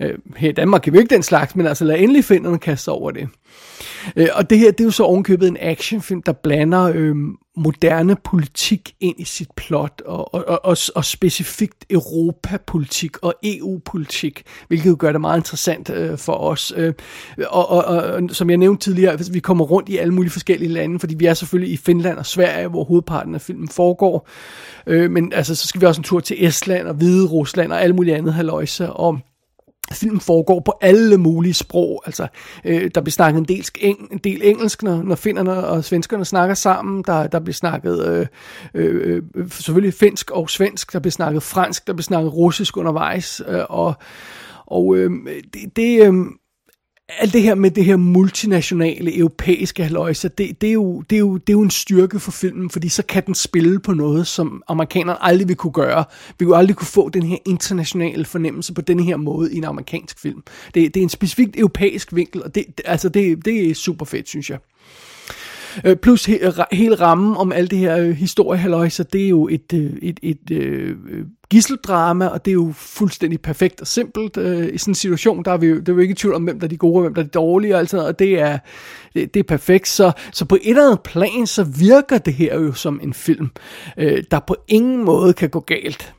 Øh, 0.00 0.18
her 0.36 0.48
i 0.48 0.52
Danmark 0.52 0.82
kan 0.82 0.92
vi 0.92 0.98
ikke 0.98 1.14
den 1.14 1.22
slags, 1.22 1.56
men 1.56 1.66
altså 1.66 1.84
lad 1.84 1.98
endelig 1.98 2.24
finderne 2.24 2.58
kaste 2.58 2.88
over 2.88 3.10
det. 3.10 3.28
Øh, 4.16 4.28
og 4.34 4.50
det 4.50 4.58
her, 4.58 4.70
det 4.70 4.80
er 4.80 4.84
jo 4.84 4.90
så 4.90 5.02
ovenkøbet 5.02 5.48
en 5.48 5.56
actionfilm, 5.60 6.22
der 6.22 6.32
blander 6.32 6.92
øh, 6.94 7.16
moderne 7.56 8.16
politik 8.24 8.94
ind 9.00 9.20
i 9.20 9.24
sit 9.24 9.48
plot, 9.56 10.02
og, 10.06 10.34
og, 10.34 10.48
og, 10.48 10.64
og, 10.64 10.76
og 10.94 11.04
specifikt 11.04 11.84
Europapolitik 11.90 13.16
og 13.22 13.34
EU-politik, 13.42 14.42
hvilket 14.68 14.90
jo 14.90 14.96
gør 14.98 15.12
det 15.12 15.20
meget 15.20 15.38
interessant 15.38 15.90
øh, 15.90 16.18
for 16.18 16.32
os. 16.32 16.72
Øh, 16.76 16.94
og, 17.48 17.68
og, 17.68 17.84
og 17.84 18.22
som 18.30 18.50
jeg 18.50 18.58
nævnte 18.58 18.84
tidligere, 18.84 19.12
altså, 19.12 19.32
vi 19.32 19.40
kommer 19.40 19.64
rundt 19.64 19.88
i 19.88 19.96
alle 19.96 20.14
mulige 20.14 20.32
forskellige 20.32 20.72
lande, 20.72 21.00
fordi 21.00 21.14
vi 21.14 21.26
er 21.26 21.34
selvfølgelig 21.34 21.72
i 21.72 21.76
Finland 21.76 22.18
og 22.18 22.26
Sverige, 22.26 22.68
hvor 22.68 22.84
hovedparten 22.84 23.34
af 23.34 23.40
filmen 23.40 23.68
foregår. 23.68 24.28
Øh, 24.86 25.10
men 25.10 25.32
altså, 25.32 25.54
så 25.54 25.66
skal 25.66 25.80
vi 25.80 25.86
også 25.86 26.00
en 26.00 26.04
tur 26.04 26.20
til 26.20 26.46
Estland 26.46 26.86
og 26.86 26.94
Hvide 26.94 27.26
Rusland 27.26 27.72
og 27.72 27.82
alle 27.82 27.96
mulige 27.96 28.16
andet 28.16 28.34
halvøjse, 28.34 28.92
og 28.92 29.18
Filmen 29.92 30.20
foregår 30.20 30.60
på 30.60 30.72
alle 30.80 31.18
mulige 31.18 31.54
sprog. 31.54 32.02
Altså, 32.06 32.26
øh, 32.64 32.90
der 32.94 33.00
bliver 33.00 33.12
snakket 33.12 33.38
en 33.38 33.44
del, 33.44 33.64
en 34.10 34.18
del 34.24 34.40
engelsk, 34.44 34.82
når, 34.82 35.02
når 35.02 35.14
finnerne 35.14 35.66
og 35.66 35.84
svenskerne 35.84 36.24
snakker 36.24 36.54
sammen. 36.54 37.04
Der, 37.06 37.26
der 37.26 37.40
bliver 37.40 37.54
snakket 37.54 38.06
øh, 38.06 38.26
øh, 38.74 39.22
øh, 39.34 39.50
selvfølgelig 39.50 39.94
finsk 39.94 40.30
og 40.30 40.50
svensk. 40.50 40.92
Der 40.92 40.98
bliver 40.98 41.12
snakket 41.12 41.42
fransk. 41.42 41.86
Der 41.86 41.92
bliver 41.92 42.02
snakket 42.02 42.34
russisk 42.34 42.76
undervejs. 42.76 43.42
Øh, 43.48 43.62
og 43.68 43.94
og 44.66 44.96
øh, 44.96 45.10
det, 45.54 45.76
det, 45.76 46.06
øh, 46.06 46.14
alt 47.08 47.32
det 47.32 47.42
her 47.42 47.54
med 47.54 47.70
det 47.70 47.84
her 47.84 47.96
multinationale 47.96 49.18
europæiske 49.18 49.82
haløjse, 49.82 50.28
det, 50.28 50.60
det, 50.60 50.68
er 50.68 50.72
jo, 50.72 51.00
det, 51.00 51.16
er 51.16 51.20
jo, 51.20 51.36
det 51.36 51.48
er 51.48 51.52
jo 51.52 51.62
en 51.62 51.70
styrke 51.70 52.20
for 52.20 52.30
filmen, 52.30 52.70
fordi 52.70 52.88
så 52.88 53.02
kan 53.02 53.26
den 53.26 53.34
spille 53.34 53.80
på 53.80 53.92
noget, 53.92 54.26
som 54.26 54.62
amerikanerne 54.68 55.24
aldrig 55.24 55.48
vil 55.48 55.56
kunne 55.56 55.72
gøre. 55.72 56.04
Vi 56.38 56.44
kunne 56.44 56.56
aldrig 56.56 56.76
kunne 56.76 56.86
få 56.86 57.08
den 57.08 57.22
her 57.22 57.36
internationale 57.46 58.24
fornemmelse 58.24 58.74
på 58.74 58.80
den 58.80 59.00
her 59.00 59.16
måde 59.16 59.54
i 59.54 59.56
en 59.56 59.64
amerikansk 59.64 60.20
film. 60.20 60.42
Det, 60.74 60.94
det 60.94 61.00
er 61.00 61.02
en 61.02 61.08
specifikt 61.08 61.56
europæisk 61.58 62.14
vinkel, 62.14 62.42
og 62.42 62.54
det, 62.54 62.64
altså 62.84 63.08
det, 63.08 63.44
det 63.44 63.70
er 63.70 63.74
super 63.74 64.04
fedt, 64.04 64.28
synes 64.28 64.50
jeg. 64.50 64.58
Øh, 65.84 65.96
plus 65.96 66.24
he, 66.24 66.52
hele 66.72 66.94
rammen 66.94 67.36
om 67.36 67.52
alt 67.52 67.70
det 67.70 67.78
her 67.78 67.96
øh, 67.96 68.10
historiehalløj, 68.10 68.88
så 68.88 69.02
det 69.02 69.24
er 69.24 69.28
jo 69.28 69.48
et, 69.48 69.72
øh, 69.74 69.92
et, 70.02 70.20
et, 70.22 70.50
øh, 70.50 70.96
øh, 71.10 71.24
gisseldrama, 71.50 72.26
og 72.26 72.44
det 72.44 72.50
er 72.50 72.54
jo 72.54 72.72
fuldstændig 72.74 73.40
perfekt 73.40 73.80
og 73.80 73.86
simpelt. 73.86 74.36
Øh, 74.36 74.74
I 74.74 74.78
sådan 74.78 74.90
en 74.90 74.94
situation, 74.94 75.44
der 75.44 75.52
er 75.52 75.56
vi 75.56 75.66
jo, 75.66 75.78
det 75.78 75.88
er 75.88 75.92
jo 75.92 75.98
ikke 75.98 76.12
i 76.12 76.14
tvivl 76.14 76.34
om, 76.34 76.44
hvem 76.44 76.60
der 76.60 76.66
er 76.66 76.68
de 76.68 76.76
gode, 76.76 76.96
og 76.96 77.00
hvem 77.00 77.14
der 77.14 77.22
er 77.22 77.26
de 77.26 77.30
dårlige, 77.30 77.74
og, 77.74 77.80
alt 77.80 77.90
sådan, 77.90 78.06
og 78.06 78.18
det 78.18 78.40
er, 78.40 78.58
det, 79.14 79.34
det 79.34 79.40
er 79.40 79.44
perfekt. 79.44 79.88
Så, 79.88 80.12
så 80.32 80.44
på 80.44 80.54
et 80.54 80.68
eller 80.68 80.84
andet 80.84 81.00
plan, 81.00 81.46
så 81.46 81.64
virker 81.64 82.18
det 82.18 82.34
her 82.34 82.60
jo 82.60 82.72
som 82.72 83.00
en 83.02 83.14
film, 83.14 83.50
øh, 83.98 84.24
der 84.30 84.40
på 84.40 84.56
ingen 84.68 85.04
måde 85.04 85.32
kan 85.32 85.50
gå 85.50 85.60
galt. 85.60 86.14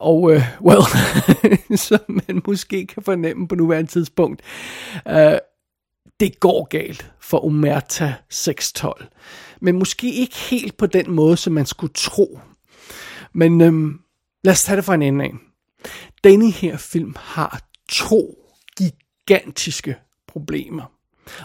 Og, 0.00 0.32
øh, 0.32 0.42
well, 0.66 0.82
som 1.88 2.00
man 2.06 2.42
måske 2.46 2.86
kan 2.86 3.02
fornemme 3.02 3.48
på 3.48 3.54
nuværende 3.54 3.90
tidspunkt, 3.90 4.42
øh, 5.08 5.32
det 6.20 6.40
går 6.40 6.64
galt 6.64 7.12
for 7.20 7.44
Omerta 7.44 8.14
612. 8.30 9.06
Men 9.60 9.78
måske 9.78 10.14
ikke 10.14 10.36
helt 10.36 10.76
på 10.76 10.86
den 10.86 11.10
måde, 11.10 11.36
som 11.36 11.52
man 11.52 11.66
skulle 11.66 11.92
tro. 11.92 12.40
Men 13.32 13.60
øhm, 13.60 14.00
lad 14.44 14.52
os 14.52 14.64
tage 14.64 14.76
det 14.76 14.84
fra 14.84 14.94
en 14.94 15.02
ende 15.02 15.24
af. 15.24 15.32
Denne 16.24 16.50
her 16.50 16.76
film 16.76 17.14
har 17.18 17.60
to 17.88 18.34
gigantiske 18.78 19.96
problemer. 20.26 20.92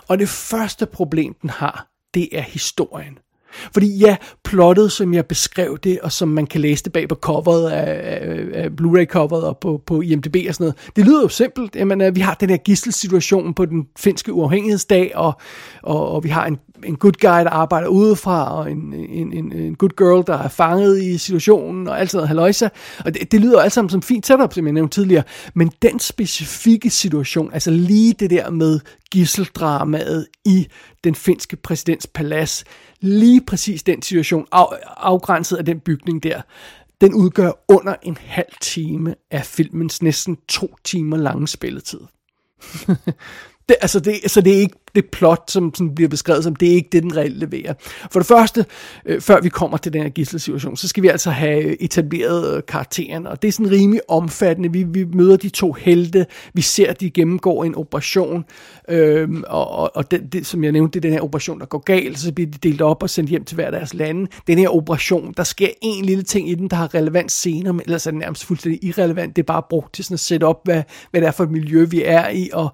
Og 0.07 0.19
det 0.19 0.29
første 0.29 0.85
problem, 0.85 1.33
den 1.33 1.49
har, 1.49 1.87
det 2.13 2.37
er 2.37 2.41
historien. 2.41 3.19
Fordi 3.73 3.97
ja, 3.97 4.15
plottet, 4.43 4.91
som 4.91 5.13
jeg 5.13 5.25
beskrev 5.25 5.77
det, 5.83 5.99
og 5.99 6.11
som 6.11 6.27
man 6.27 6.47
kan 6.47 6.61
læse 6.61 6.83
det 6.83 6.93
bag 6.93 7.09
på 7.09 7.15
coveret 7.15 7.69
af, 7.69 8.01
af, 8.03 8.63
af 8.63 8.69
Blu-ray-coveret 8.69 9.43
og 9.43 9.57
på, 9.57 9.81
på 9.85 10.01
IMDb 10.01 10.35
og 10.47 10.55
sådan 10.55 10.63
noget, 10.63 10.75
det 10.95 11.05
lyder 11.05 11.21
jo 11.21 11.27
simpelt. 11.27 11.75
Jamen, 11.75 12.01
øh, 12.01 12.15
vi 12.15 12.21
har 12.21 12.33
den 12.33 12.49
her 12.49 12.57
gisselsituation 12.57 13.53
på 13.53 13.65
den 13.65 13.87
finske 13.99 14.33
uafhængighedsdag, 14.33 15.11
og, 15.15 15.33
og, 15.83 16.11
og 16.11 16.23
vi 16.23 16.29
har 16.29 16.45
en, 16.45 16.57
en 16.85 16.95
good 16.95 17.13
guy, 17.21 17.27
der 17.27 17.49
arbejder 17.49 17.87
udefra, 17.87 18.57
og 18.57 18.71
en, 18.71 18.93
en, 18.93 19.33
en, 19.33 19.51
en 19.51 19.75
good 19.75 19.89
girl, 19.97 20.27
der 20.27 20.37
er 20.37 20.47
fanget 20.47 21.03
i 21.03 21.17
situationen, 21.17 21.87
og 21.87 21.99
alt 21.99 22.11
sådan 22.11 22.35
noget. 22.35 22.71
Og 23.05 23.13
det, 23.13 23.31
det 23.31 23.41
lyder 23.41 23.61
alt 23.61 23.73
sammen 23.73 23.89
som 23.89 24.01
fint 24.01 24.27
setup, 24.27 24.53
som 24.53 24.65
jeg 24.65 24.73
nævnte 24.73 24.95
tidligere. 24.95 25.23
Men 25.53 25.71
den 25.81 25.99
specifikke 25.99 26.89
situation, 26.89 27.53
altså 27.53 27.71
lige 27.71 28.13
det 28.13 28.29
der 28.29 28.49
med 28.49 28.79
gisseldramaet 29.11 30.27
i 30.45 30.67
den 31.03 31.15
finske 31.15 31.55
præsidents 31.55 32.07
palads, 32.07 32.63
lige 32.99 33.41
præcis 33.41 33.83
den 33.83 34.01
situation, 34.01 34.47
af, 34.51 34.65
afgrænset 34.97 35.57
af 35.57 35.65
den 35.65 35.79
bygning 35.79 36.23
der, 36.23 36.41
den 37.01 37.13
udgør 37.13 37.51
under 37.67 37.95
en 38.03 38.17
halv 38.21 38.53
time 38.61 39.15
af 39.31 39.45
filmens 39.45 40.01
næsten 40.01 40.37
to 40.47 40.75
timer 40.83 41.17
lange 41.17 41.47
spilletid. 41.47 41.99
det, 43.69 43.75
altså 43.81 43.99
det, 43.99 44.31
så 44.31 44.41
det 44.41 44.53
er 44.53 44.59
ikke 44.59 44.80
det 44.95 45.05
plot, 45.11 45.51
som 45.51 45.75
sådan 45.75 45.95
bliver 45.95 46.09
beskrevet 46.09 46.43
som, 46.43 46.55
det 46.55 46.69
er 46.71 46.73
ikke 46.73 46.89
det, 46.91 47.03
den 47.03 47.17
reelt 47.17 47.37
leverer. 47.37 47.73
For 48.11 48.19
det 48.19 48.27
første, 48.27 48.65
øh, 49.05 49.21
før 49.21 49.41
vi 49.41 49.49
kommer 49.49 49.77
til 49.77 49.93
den 49.93 50.01
her 50.01 50.09
gisselsituation, 50.09 50.77
så 50.77 50.87
skal 50.87 51.03
vi 51.03 51.07
altså 51.07 51.29
have 51.29 51.63
øh, 51.63 51.75
etableret 51.79 52.55
øh, 52.55 52.63
karakteren, 52.67 53.27
og 53.27 53.41
det 53.41 53.47
er 53.47 53.51
sådan 53.51 53.71
rimelig 53.71 54.01
omfattende. 54.07 54.71
Vi, 54.71 54.83
vi 54.83 55.03
møder 55.03 55.37
de 55.37 55.49
to 55.49 55.73
helte, 55.73 56.25
vi 56.53 56.61
ser, 56.61 56.89
at 56.89 57.01
de 57.01 57.09
gennemgår 57.09 57.63
en 57.63 57.75
operation, 57.75 58.45
øh, 58.89 59.29
og, 59.47 59.71
og, 59.71 59.91
og 59.95 60.11
det, 60.11 60.33
det, 60.33 60.45
som 60.45 60.63
jeg 60.63 60.71
nævnte, 60.71 60.99
det 60.99 61.05
er 61.05 61.09
den 61.09 61.13
her 61.13 61.23
operation, 61.23 61.59
der 61.59 61.65
går 61.65 61.79
galt, 61.79 62.19
så 62.19 62.33
bliver 62.33 62.51
de 62.51 62.57
delt 62.57 62.81
op 62.81 63.03
og 63.03 63.09
sendt 63.09 63.29
hjem 63.29 63.43
til 63.43 63.55
hver 63.55 63.71
deres 63.71 63.93
lande. 63.93 64.27
Den 64.47 64.57
her 64.57 64.75
operation, 64.75 65.33
der 65.37 65.43
sker 65.43 65.69
en 65.81 66.05
lille 66.05 66.23
ting 66.23 66.49
i 66.49 66.55
den, 66.55 66.67
der 66.67 66.75
har 66.75 66.95
relevant 66.95 67.31
senere, 67.31 67.73
men 67.73 67.81
ellers 67.85 68.07
er 68.07 68.11
den 68.11 68.19
nærmest 68.19 68.45
fuldstændig 68.45 68.83
irrelevant. 68.83 69.35
Det 69.35 69.41
er 69.41 69.45
bare 69.45 69.63
brugt 69.69 69.93
til 69.93 70.03
sådan 70.03 70.15
at 70.15 70.19
sætte 70.19 70.43
op, 70.43 70.61
hvad, 70.63 70.83
hvad 71.11 71.21
det 71.21 71.27
er 71.27 71.31
for 71.31 71.43
et 71.43 71.51
miljø, 71.51 71.85
vi 71.85 72.03
er 72.05 72.29
i, 72.29 72.49
og, 72.53 72.69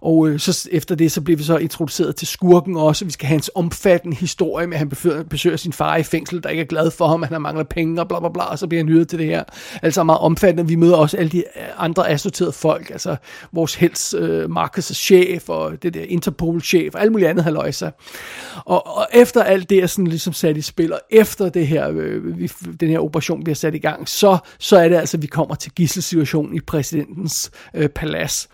og 0.00 0.28
øh, 0.28 0.38
så 0.38 0.68
efter 0.72 0.94
det, 0.94 1.12
så 1.12 1.20
bliver 1.20 1.36
vi 1.36 1.42
så 1.42 1.57
introduceret 1.58 2.16
til 2.16 2.26
skurken 2.26 2.76
også. 2.76 3.04
Vi 3.04 3.10
skal 3.10 3.26
have 3.26 3.34
hans 3.34 3.50
omfattende 3.54 4.16
historie 4.16 4.66
med, 4.66 4.74
at 4.74 4.78
han 4.78 4.88
besøger, 4.88 5.22
besøger 5.22 5.56
sin 5.56 5.72
far 5.72 5.96
i 5.96 6.02
fængsel, 6.02 6.42
der 6.42 6.48
ikke 6.48 6.60
er 6.60 6.66
glad 6.66 6.90
for 6.90 7.06
ham, 7.06 7.22
at 7.22 7.28
han 7.28 7.42
mangler 7.42 7.64
penge 7.64 8.00
og 8.00 8.08
bla 8.08 8.20
bla 8.20 8.28
bla, 8.28 8.42
og 8.42 8.58
så 8.58 8.66
bliver 8.66 8.82
han 8.82 8.88
hyret 8.88 9.08
til 9.08 9.18
det 9.18 9.26
her. 9.26 9.44
Altså 9.82 10.04
meget 10.04 10.20
omfattende. 10.20 10.68
Vi 10.68 10.74
møder 10.74 10.96
også 10.96 11.16
alle 11.16 11.30
de 11.30 11.38
øh, 11.38 11.62
andre 11.76 12.10
assorterede 12.10 12.52
folk, 12.52 12.90
altså 12.90 13.16
vores 13.52 13.74
hels 13.74 14.14
øh, 14.18 14.44
Marcus' 14.44 14.94
chef, 14.94 15.48
og 15.48 15.82
det 15.82 15.94
der 15.94 16.04
Interpol-chef, 16.08 16.94
og 16.94 17.00
alt 17.00 17.12
muligt 17.12 17.30
andet 17.30 17.44
haløjsa. 17.44 17.90
Og, 18.64 18.96
og 18.96 19.06
efter 19.12 19.42
alt 19.42 19.70
det 19.70 19.78
er 19.78 19.86
sådan 19.86 20.06
ligesom 20.06 20.32
sat 20.32 20.56
i 20.56 20.62
spil, 20.62 20.92
og 20.92 21.00
efter 21.10 21.48
det 21.48 21.66
her, 21.66 21.90
øh, 21.90 22.38
vi, 22.38 22.52
den 22.80 22.88
her 22.88 22.98
operation 22.98 23.44
bliver 23.44 23.56
sat 23.56 23.74
i 23.74 23.78
gang, 23.78 24.08
så, 24.08 24.38
så 24.58 24.76
er 24.76 24.88
det 24.88 24.96
altså, 24.96 25.16
at 25.16 25.22
vi 25.22 25.26
kommer 25.26 25.54
til 25.54 25.72
gisselsituationen 25.72 26.56
i 26.56 26.60
præsidentens 26.60 27.50
øh, 27.74 27.88
palads. 27.88 28.48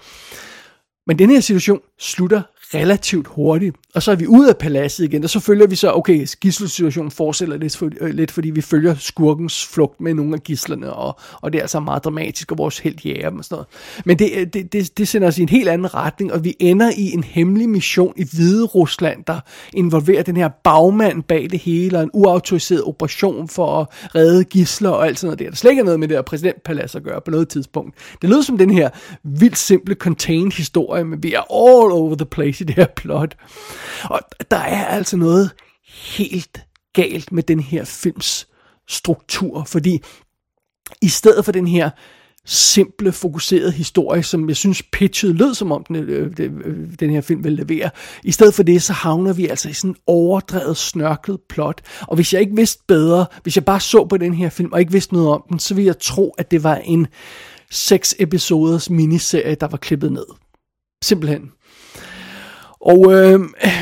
Men 1.06 1.18
den 1.18 1.30
her 1.30 1.40
situation 1.40 1.80
slutter 1.98 2.42
relativt 2.74 3.26
hurtigt. 3.26 3.76
Og 3.94 4.02
så 4.02 4.10
er 4.10 4.16
vi 4.16 4.26
ud 4.26 4.46
af 4.46 4.56
paladset 4.56 5.04
igen, 5.04 5.24
og 5.24 5.30
så 5.30 5.40
følger 5.40 5.66
vi 5.66 5.76
så, 5.76 5.92
okay, 5.92 6.26
gisselsituationen 6.40 7.10
fortsætter 7.10 7.56
lidt, 7.56 7.76
for, 7.76 7.90
øh, 8.00 8.10
lidt, 8.10 8.30
fordi 8.30 8.50
vi 8.50 8.60
følger 8.60 8.94
skurkens 8.94 9.66
flugt 9.66 10.00
med 10.00 10.14
nogle 10.14 10.34
af 10.34 10.42
gislerne, 10.42 10.92
og, 10.92 11.18
og 11.40 11.52
det 11.52 11.58
er 11.58 11.62
altså 11.62 11.80
meget 11.80 12.04
dramatisk, 12.04 12.52
og 12.52 12.58
vores 12.58 12.78
helt 12.78 13.04
jæger 13.06 13.30
dem 13.30 13.38
og 13.38 13.44
sådan 13.44 13.54
noget. 13.54 13.66
Men 14.04 14.18
det, 14.18 14.30
øh, 14.36 14.46
det, 14.46 14.72
det, 14.72 14.98
det 14.98 15.08
sender 15.08 15.28
os 15.28 15.38
i 15.38 15.42
en 15.42 15.48
helt 15.48 15.68
anden 15.68 15.94
retning, 15.94 16.32
og 16.32 16.44
vi 16.44 16.56
ender 16.60 16.90
i 16.96 17.10
en 17.12 17.24
hemmelig 17.24 17.68
mission 17.68 18.12
i 18.16 18.24
Hvide 18.32 18.64
Rusland, 18.64 19.24
der 19.26 19.40
involverer 19.72 20.22
den 20.22 20.36
her 20.36 20.48
bagmand 20.48 21.22
bag 21.22 21.48
det 21.50 21.58
hele, 21.58 21.98
og 21.98 22.02
en 22.02 22.10
uautoriseret 22.12 22.82
operation 22.84 23.48
for 23.48 23.80
at 23.80 23.86
redde 24.14 24.44
gisler 24.44 24.90
og 24.90 25.06
alt 25.06 25.18
sådan 25.18 25.26
noget 25.26 25.38
der. 25.38 25.48
Der 25.50 25.56
slet 25.56 25.70
ikke 25.70 25.82
noget 25.82 26.00
med 26.00 26.08
det 26.08 26.16
her 26.16 26.22
præsidentpalads 26.22 26.94
at 26.94 27.02
gøre 27.02 27.20
på 27.24 27.30
noget 27.30 27.48
tidspunkt. 27.48 27.94
Det 28.22 28.30
lyder 28.30 28.42
som 28.42 28.58
den 28.58 28.70
her 28.70 28.90
vildt 29.22 29.58
simple 29.58 29.94
contained 29.94 30.52
historie, 30.52 31.04
men 31.04 31.22
vi 31.22 31.32
er 31.32 31.40
all 31.40 31.92
over 31.92 32.14
the 32.14 32.26
place 32.26 32.63
til 32.66 32.76
det 32.76 32.84
her 32.84 32.92
plot. 32.96 33.36
Og 34.04 34.20
der 34.50 34.56
er 34.56 34.84
altså 34.84 35.16
noget 35.16 35.50
helt 35.86 36.60
galt 36.92 37.32
med 37.32 37.42
den 37.42 37.60
her 37.60 37.84
films 37.84 38.48
struktur, 38.88 39.64
fordi 39.64 40.02
i 41.02 41.08
stedet 41.08 41.44
for 41.44 41.52
den 41.52 41.66
her 41.66 41.90
simple, 42.46 43.12
fokuserede 43.12 43.72
historie, 43.72 44.22
som 44.22 44.48
jeg 44.48 44.56
synes 44.56 44.82
pitchet 44.82 45.34
lød 45.34 45.54
som 45.54 45.72
om 45.72 45.84
den, 45.84 45.96
øh, 45.96 46.32
øh 46.38 47.00
den 47.00 47.10
her 47.10 47.20
film 47.20 47.44
vil 47.44 47.52
levere. 47.52 47.90
I 48.24 48.32
stedet 48.32 48.54
for 48.54 48.62
det, 48.62 48.82
så 48.82 48.92
havner 48.92 49.32
vi 49.32 49.48
altså 49.48 49.68
i 49.68 49.72
sådan 49.72 49.90
en 49.90 49.96
overdrevet, 50.06 50.76
snørklet 50.76 51.40
plot. 51.48 51.80
Og 52.00 52.14
hvis 52.14 52.32
jeg 52.32 52.40
ikke 52.40 52.56
vidste 52.56 52.82
bedre, 52.88 53.26
hvis 53.42 53.56
jeg 53.56 53.64
bare 53.64 53.80
så 53.80 54.04
på 54.04 54.16
den 54.16 54.34
her 54.34 54.48
film 54.48 54.72
og 54.72 54.80
ikke 54.80 54.92
vidste 54.92 55.14
noget 55.14 55.28
om 55.28 55.44
den, 55.48 55.58
så 55.58 55.74
ville 55.74 55.86
jeg 55.86 55.98
tro, 55.98 56.34
at 56.38 56.50
det 56.50 56.62
var 56.62 56.76
en 56.76 57.06
seks 57.70 58.14
episoders 58.18 58.90
miniserie, 58.90 59.54
der 59.54 59.66
var 59.66 59.76
klippet 59.76 60.12
ned. 60.12 60.26
Simpelthen. 61.04 61.52
Og 62.84 63.12
øh, 63.12 63.40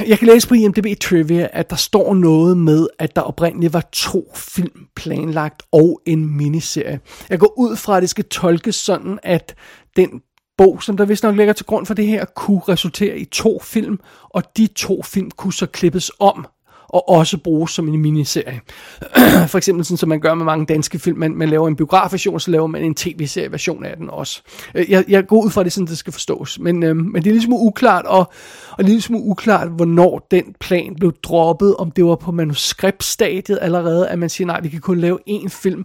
jeg 0.09 0.19
kan 0.19 0.29
læse 0.29 0.49
på 0.49 0.55
IMDb 0.55 1.01
Trivia, 1.01 1.49
at 1.53 1.71
der 1.71 1.77
står 1.77 2.15
noget 2.15 2.57
med, 2.57 2.87
at 2.99 3.17
der 3.17 3.23
oprindeligt 3.23 3.73
var 3.73 3.89
to 3.93 4.33
film 4.35 4.87
planlagt 4.97 5.63
og 5.73 6.01
en 6.07 6.37
miniserie. 6.37 7.01
Jeg 7.31 7.39
går 7.39 7.59
ud 7.59 7.77
fra, 7.77 7.97
at 7.97 8.01
det 8.01 8.11
skal 8.11 8.25
tolkes 8.25 8.75
sådan, 8.75 9.19
at 9.23 9.55
den 9.97 10.23
bog, 10.59 10.83
som 10.83 10.97
der 10.97 11.05
vist 11.05 11.23
nok 11.23 11.37
ligger 11.37 11.53
til 11.53 11.67
grund 11.67 11.87
for 11.87 11.95
det 11.95 12.07
her, 12.07 12.25
kunne 12.25 12.61
resultere 12.69 13.19
i 13.19 13.25
to 13.25 13.61
film, 13.63 13.99
og 14.31 14.43
de 14.57 14.67
to 14.67 15.03
film 15.03 15.31
kunne 15.31 15.53
så 15.53 15.67
klippes 15.67 16.11
om 16.21 16.47
og 16.93 17.09
også 17.09 17.39
bruges 17.39 17.73
som 17.73 17.89
en 17.89 18.01
miniserie. 18.01 18.61
For 19.53 19.57
eksempel 19.57 19.85
sådan, 19.85 19.97
som 19.97 20.09
man 20.09 20.21
gør 20.21 20.35
med 20.35 20.45
mange 20.45 20.67
danske 20.67 20.99
film. 20.99 21.19
Man, 21.19 21.35
man 21.35 21.49
laver 21.49 21.69
en 21.69 21.77
biografversion, 21.77 22.41
så 22.41 22.51
laver 22.51 22.67
man 22.67 22.83
en 22.83 22.95
tv-serie-version 22.95 23.85
af 23.85 23.97
den 23.97 24.11
også. 24.11 24.43
Øh, 24.75 24.91
jeg, 24.91 25.05
jeg 25.09 25.27
går 25.27 25.45
ud 25.45 25.51
fra, 25.51 25.61
at 25.61 25.65
det 25.65 25.71
er 25.71 25.75
sådan, 25.75 25.87
det 25.87 25.99
skal 25.99 26.13
forstås. 26.13 26.59
Men, 26.59 26.83
øh, 26.83 26.97
men 26.97 27.15
det 27.15 27.27
er 27.27 27.35
ligesom 27.35 27.53
uklart, 27.53 28.05
og, 28.07 28.33
og 28.71 28.85
ligesom 28.85 29.17
uklart, 29.17 29.69
hvornår 29.69 30.27
den 30.31 30.55
plan 30.61 30.95
blev 30.95 31.13
droppet, 31.23 31.77
om 31.77 31.91
det 31.91 32.05
var 32.05 32.17
på 32.17 32.33
manuskriptstadiet 32.33 33.59
allerede, 33.63 34.09
at 34.09 34.19
man 34.19 34.29
siger, 34.29 34.47
nej, 34.47 34.61
vi 34.61 34.69
kan 34.69 34.81
kun 34.81 34.99
lave 34.99 35.19
én 35.29 35.49
film, 35.49 35.85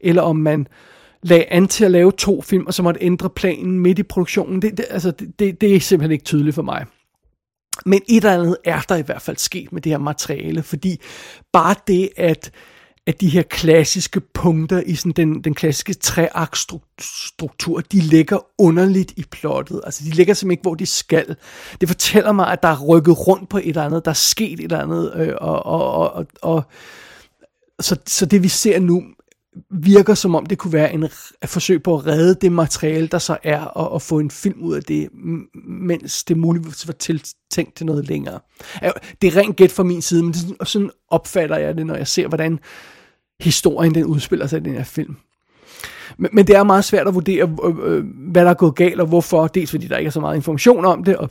eller 0.00 0.22
om 0.22 0.36
man 0.36 0.66
lagde 1.22 1.44
an 1.52 1.68
til 1.68 1.84
at 1.84 1.90
lave 1.90 2.12
to 2.12 2.42
film, 2.42 2.66
og 2.66 2.74
så 2.74 2.82
måtte 2.82 3.02
ændre 3.02 3.30
planen 3.30 3.80
midt 3.80 3.98
i 3.98 4.02
produktionen. 4.02 4.62
Det, 4.62 4.76
det, 4.76 4.84
altså, 4.90 5.12
det, 5.38 5.60
det 5.60 5.76
er 5.76 5.80
simpelthen 5.80 6.12
ikke 6.12 6.24
tydeligt 6.24 6.54
for 6.54 6.62
mig. 6.62 6.84
Men 7.86 8.02
et 8.08 8.16
eller 8.16 8.34
andet 8.34 8.56
er 8.64 8.80
der 8.80 8.96
i 8.96 9.02
hvert 9.02 9.22
fald 9.22 9.36
sket 9.36 9.72
med 9.72 9.82
det 9.82 9.92
her 9.92 9.98
materiale, 9.98 10.62
fordi 10.62 11.00
bare 11.52 11.74
det, 11.86 12.10
at, 12.16 12.50
at 13.06 13.20
de 13.20 13.28
her 13.28 13.42
klassiske 13.42 14.20
punkter 14.20 14.82
i 14.86 14.94
sådan 14.94 15.12
den, 15.12 15.44
den 15.44 15.54
klassiske 15.54 15.94
treaktstruktur, 15.94 17.80
de 17.80 18.00
ligger 18.00 18.38
underligt 18.58 19.12
i 19.16 19.24
plottet. 19.30 19.80
Altså, 19.84 20.04
de 20.04 20.10
ligger 20.10 20.34
simpelthen 20.34 20.50
ikke, 20.50 20.62
hvor 20.62 20.74
de 20.74 20.86
skal. 20.86 21.36
Det 21.80 21.88
fortæller 21.88 22.32
mig, 22.32 22.52
at 22.52 22.62
der 22.62 22.68
er 22.68 22.84
rykket 22.84 23.26
rundt 23.26 23.48
på 23.48 23.58
et 23.58 23.68
eller 23.68 23.84
andet, 23.84 24.04
der 24.04 24.10
er 24.10 24.14
sket 24.14 24.52
et 24.52 24.64
eller 24.64 24.82
andet, 24.82 25.12
øh, 25.16 25.34
og, 25.40 25.66
og, 25.66 25.92
og, 25.92 26.26
og, 26.42 26.62
og 27.78 27.84
så, 27.84 27.96
så 28.06 28.26
det 28.26 28.42
vi 28.42 28.48
ser 28.48 28.80
nu 28.80 29.02
virker 29.70 30.14
som 30.14 30.34
om 30.34 30.46
det 30.46 30.58
kunne 30.58 30.72
være 30.72 30.92
en 30.92 31.02
et 31.02 31.12
forsøg 31.44 31.82
på 31.82 31.94
at 31.94 32.06
redde 32.06 32.34
det 32.34 32.52
materiale, 32.52 33.06
der 33.06 33.18
så 33.18 33.38
er, 33.42 33.60
og, 33.60 33.90
og 33.90 34.02
få 34.02 34.18
en 34.18 34.30
film 34.30 34.62
ud 34.62 34.74
af 34.74 34.82
det, 34.82 35.08
mens 35.68 36.24
det 36.24 36.36
muligvis 36.36 36.86
var 36.86 36.92
tiltænkt 36.92 37.76
til 37.76 37.86
noget 37.86 38.08
længere. 38.08 38.40
Det 39.22 39.28
er 39.28 39.36
rent 39.36 39.56
gæt 39.56 39.72
fra 39.72 39.82
min 39.82 40.02
side, 40.02 40.22
men 40.22 40.32
det, 40.32 40.56
sådan 40.64 40.90
opfatter 41.08 41.56
jeg 41.56 41.76
det, 41.76 41.86
når 41.86 41.94
jeg 41.94 42.06
ser, 42.06 42.28
hvordan 42.28 42.58
historien 43.40 43.94
den 43.94 44.04
udspiller 44.04 44.46
sig 44.46 44.60
i 44.60 44.62
den 44.62 44.74
her 44.74 44.84
film. 44.84 45.16
Men, 46.18 46.30
men 46.32 46.46
det 46.46 46.56
er 46.56 46.62
meget 46.62 46.84
svært 46.84 47.08
at 47.08 47.14
vurdere, 47.14 47.56
øh, 47.64 47.74
øh, 47.82 48.04
hvad 48.32 48.44
der 48.44 48.50
er 48.50 48.54
gået 48.54 48.74
galt, 48.74 49.00
og 49.00 49.06
hvorfor. 49.06 49.46
Dels 49.46 49.70
fordi 49.70 49.86
der 49.86 49.96
ikke 49.96 50.08
er 50.08 50.12
så 50.12 50.20
meget 50.20 50.36
information 50.36 50.84
om 50.84 51.04
det, 51.04 51.16
og 51.16 51.30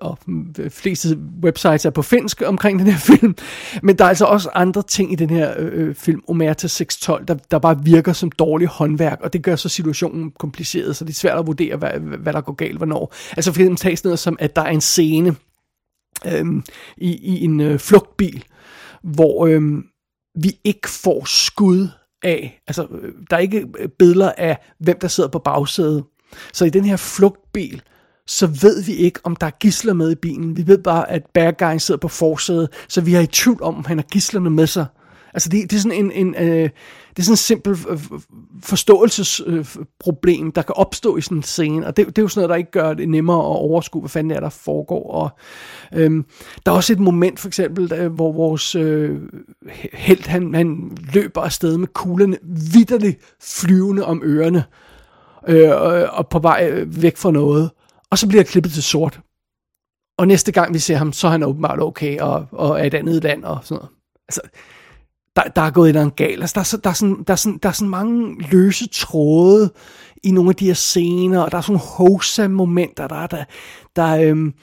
og 0.00 0.18
de 0.56 0.70
fleste 0.70 1.18
websites 1.42 1.84
er 1.84 1.90
på 1.90 2.02
finsk 2.02 2.42
omkring 2.46 2.78
den 2.78 2.86
her 2.86 2.98
film, 3.16 3.36
men 3.82 3.98
der 3.98 4.04
er 4.04 4.08
altså 4.08 4.24
også 4.24 4.50
andre 4.54 4.82
ting 4.82 5.12
i 5.12 5.14
den 5.14 5.30
her 5.30 5.54
øh, 5.58 5.88
øh 5.88 5.94
film, 5.94 6.22
Omerta 6.28 6.66
612, 6.66 7.26
der, 7.26 7.34
der 7.50 7.58
bare 7.58 7.84
virker 7.84 8.12
som 8.12 8.32
dårlig 8.32 8.68
håndværk, 8.68 9.20
og 9.20 9.32
det 9.32 9.42
gør 9.42 9.56
så 9.56 9.68
situationen 9.68 10.32
kompliceret, 10.38 10.96
så 10.96 11.04
det 11.04 11.10
er 11.10 11.14
svært 11.14 11.38
at 11.38 11.46
vurdere, 11.46 11.76
hvad, 11.76 11.90
hvad 12.00 12.32
der 12.32 12.40
går 12.40 12.52
galt 12.52 12.76
hvornår. 12.76 13.14
Altså 13.36 13.52
for 13.52 13.60
eksempel 13.60 13.76
tages 13.76 14.04
noget 14.04 14.18
som, 14.18 14.36
at 14.40 14.56
der 14.56 14.62
er 14.62 14.70
en 14.70 14.80
scene 14.80 15.36
øh, 16.26 16.46
i, 16.96 17.16
i 17.16 17.44
en 17.44 17.60
øh, 17.60 17.78
flugtbil, 17.78 18.44
hvor 19.02 19.46
øh, 19.46 19.62
vi 20.42 20.60
ikke 20.64 20.88
får 20.88 21.24
skud 21.24 21.88
af, 22.22 22.62
altså 22.66 22.86
øh, 23.02 23.12
der 23.30 23.36
er 23.36 23.40
ikke 23.40 23.66
øh, 23.78 23.88
billeder 23.88 24.32
af, 24.38 24.58
hvem 24.78 24.98
der 25.00 25.08
sidder 25.08 25.30
på 25.30 25.38
bagsædet. 25.38 26.04
Så 26.52 26.64
i 26.64 26.70
den 26.70 26.84
her 26.84 26.96
flugtbil, 26.96 27.82
så 28.28 28.46
ved 28.46 28.82
vi 28.82 28.92
ikke, 28.92 29.20
om 29.24 29.36
der 29.36 29.46
er 29.46 29.50
gisler 29.60 29.92
med 29.92 30.10
i 30.10 30.14
bilen. 30.14 30.56
Vi 30.56 30.66
ved 30.66 30.78
bare, 30.78 31.10
at 31.10 31.22
bad 31.34 31.52
guyen 31.58 31.80
sidder 31.80 31.98
på 31.98 32.08
forsædet, 32.08 32.68
så 32.88 33.00
vi 33.00 33.14
er 33.14 33.20
i 33.20 33.26
tvivl 33.26 33.62
om, 33.62 33.76
om 33.76 33.84
han 33.84 33.98
har 33.98 34.06
gislerne 34.12 34.50
med 34.50 34.66
sig. 34.66 34.86
Altså 35.34 35.48
det, 35.48 35.70
det 35.70 35.76
er 35.76 35.80
sådan 35.80 36.04
en, 36.04 36.12
en 36.12 36.34
øh, 36.34 36.70
det 37.18 37.18
er 37.18 37.22
sådan 37.22 37.32
en 37.32 37.36
simpel 37.36 37.76
forståelsesproblem, 38.64 40.46
øh, 40.46 40.52
der 40.54 40.62
kan 40.62 40.74
opstå 40.76 41.16
i 41.16 41.20
sådan 41.20 41.36
en 41.36 41.42
scene, 41.42 41.86
og 41.86 41.96
det, 41.96 42.06
det 42.06 42.18
er 42.18 42.22
jo 42.22 42.28
sådan 42.28 42.38
noget, 42.38 42.48
der 42.48 42.56
ikke 42.56 42.70
gør 42.70 42.94
det 42.94 43.08
nemmere 43.08 43.38
at 43.38 43.56
overskue, 43.56 44.02
hvad 44.02 44.08
fanden 44.08 44.30
er 44.30 44.40
der 44.40 44.48
foregår. 44.48 45.12
Og, 45.12 45.30
øh, 45.94 46.24
der 46.66 46.72
er 46.72 46.76
også 46.76 46.92
et 46.92 47.00
moment, 47.00 47.40
for 47.40 47.48
eksempel, 47.48 47.90
der, 47.90 48.08
hvor 48.08 48.32
vores 48.32 48.74
øh, 48.74 49.18
held, 49.92 50.26
han, 50.26 50.54
han 50.54 50.96
løber 51.14 51.40
afsted 51.40 51.78
med 51.78 51.88
kuglerne 51.88 52.36
vidderligt 52.72 53.36
flyvende 53.42 54.04
om 54.04 54.22
ørerne, 54.24 54.64
øh, 55.48 55.70
og, 55.70 56.06
og 56.12 56.28
på 56.28 56.38
vej 56.38 56.68
øh, 56.72 57.02
væk 57.02 57.16
fra 57.16 57.30
noget. 57.30 57.70
Og 58.10 58.18
så 58.18 58.28
bliver 58.28 58.40
jeg 58.40 58.46
klippet 58.46 58.72
til 58.72 58.82
sort. 58.82 59.20
Og 60.18 60.28
næste 60.28 60.52
gang 60.52 60.74
vi 60.74 60.78
ser 60.78 60.96
ham, 60.96 61.12
så 61.12 61.26
er 61.26 61.30
han 61.30 61.42
åbenbart 61.42 61.80
okay, 61.80 62.18
og, 62.18 62.46
og 62.52 62.80
er 62.80 62.84
et 62.84 62.94
andet 62.94 63.22
land 63.22 63.44
og 63.44 63.58
sådan 63.62 63.74
noget. 63.74 63.90
Altså, 64.28 64.40
der, 65.36 65.42
der 65.42 65.62
er 65.62 65.70
gået 65.70 65.86
et 65.86 65.88
eller 65.88 66.00
andet 66.00 66.16
galt. 66.16 66.40
Altså, 66.40 66.54
der, 66.54 66.60
er, 66.60 66.80
der, 66.80 66.90
er 66.90 66.94
sådan, 66.94 67.24
der, 67.26 67.32
er 67.32 67.36
sådan, 67.36 67.58
der 67.58 67.68
er 67.68 67.72
sådan 67.72 67.88
mange 67.88 68.42
løse 68.50 68.88
tråde 68.88 69.72
i 70.24 70.30
nogle 70.30 70.50
af 70.50 70.56
de 70.56 70.66
her 70.66 70.74
scener, 70.74 71.40
og 71.40 71.52
der 71.52 71.58
er 71.58 71.62
sådan 71.62 71.72
nogle 71.72 71.88
hosa-momenter, 71.88 73.06
der 73.08 73.16
er 73.16 73.26
der, 73.26 73.44
der, 73.96 74.16
øhm, 74.16 74.54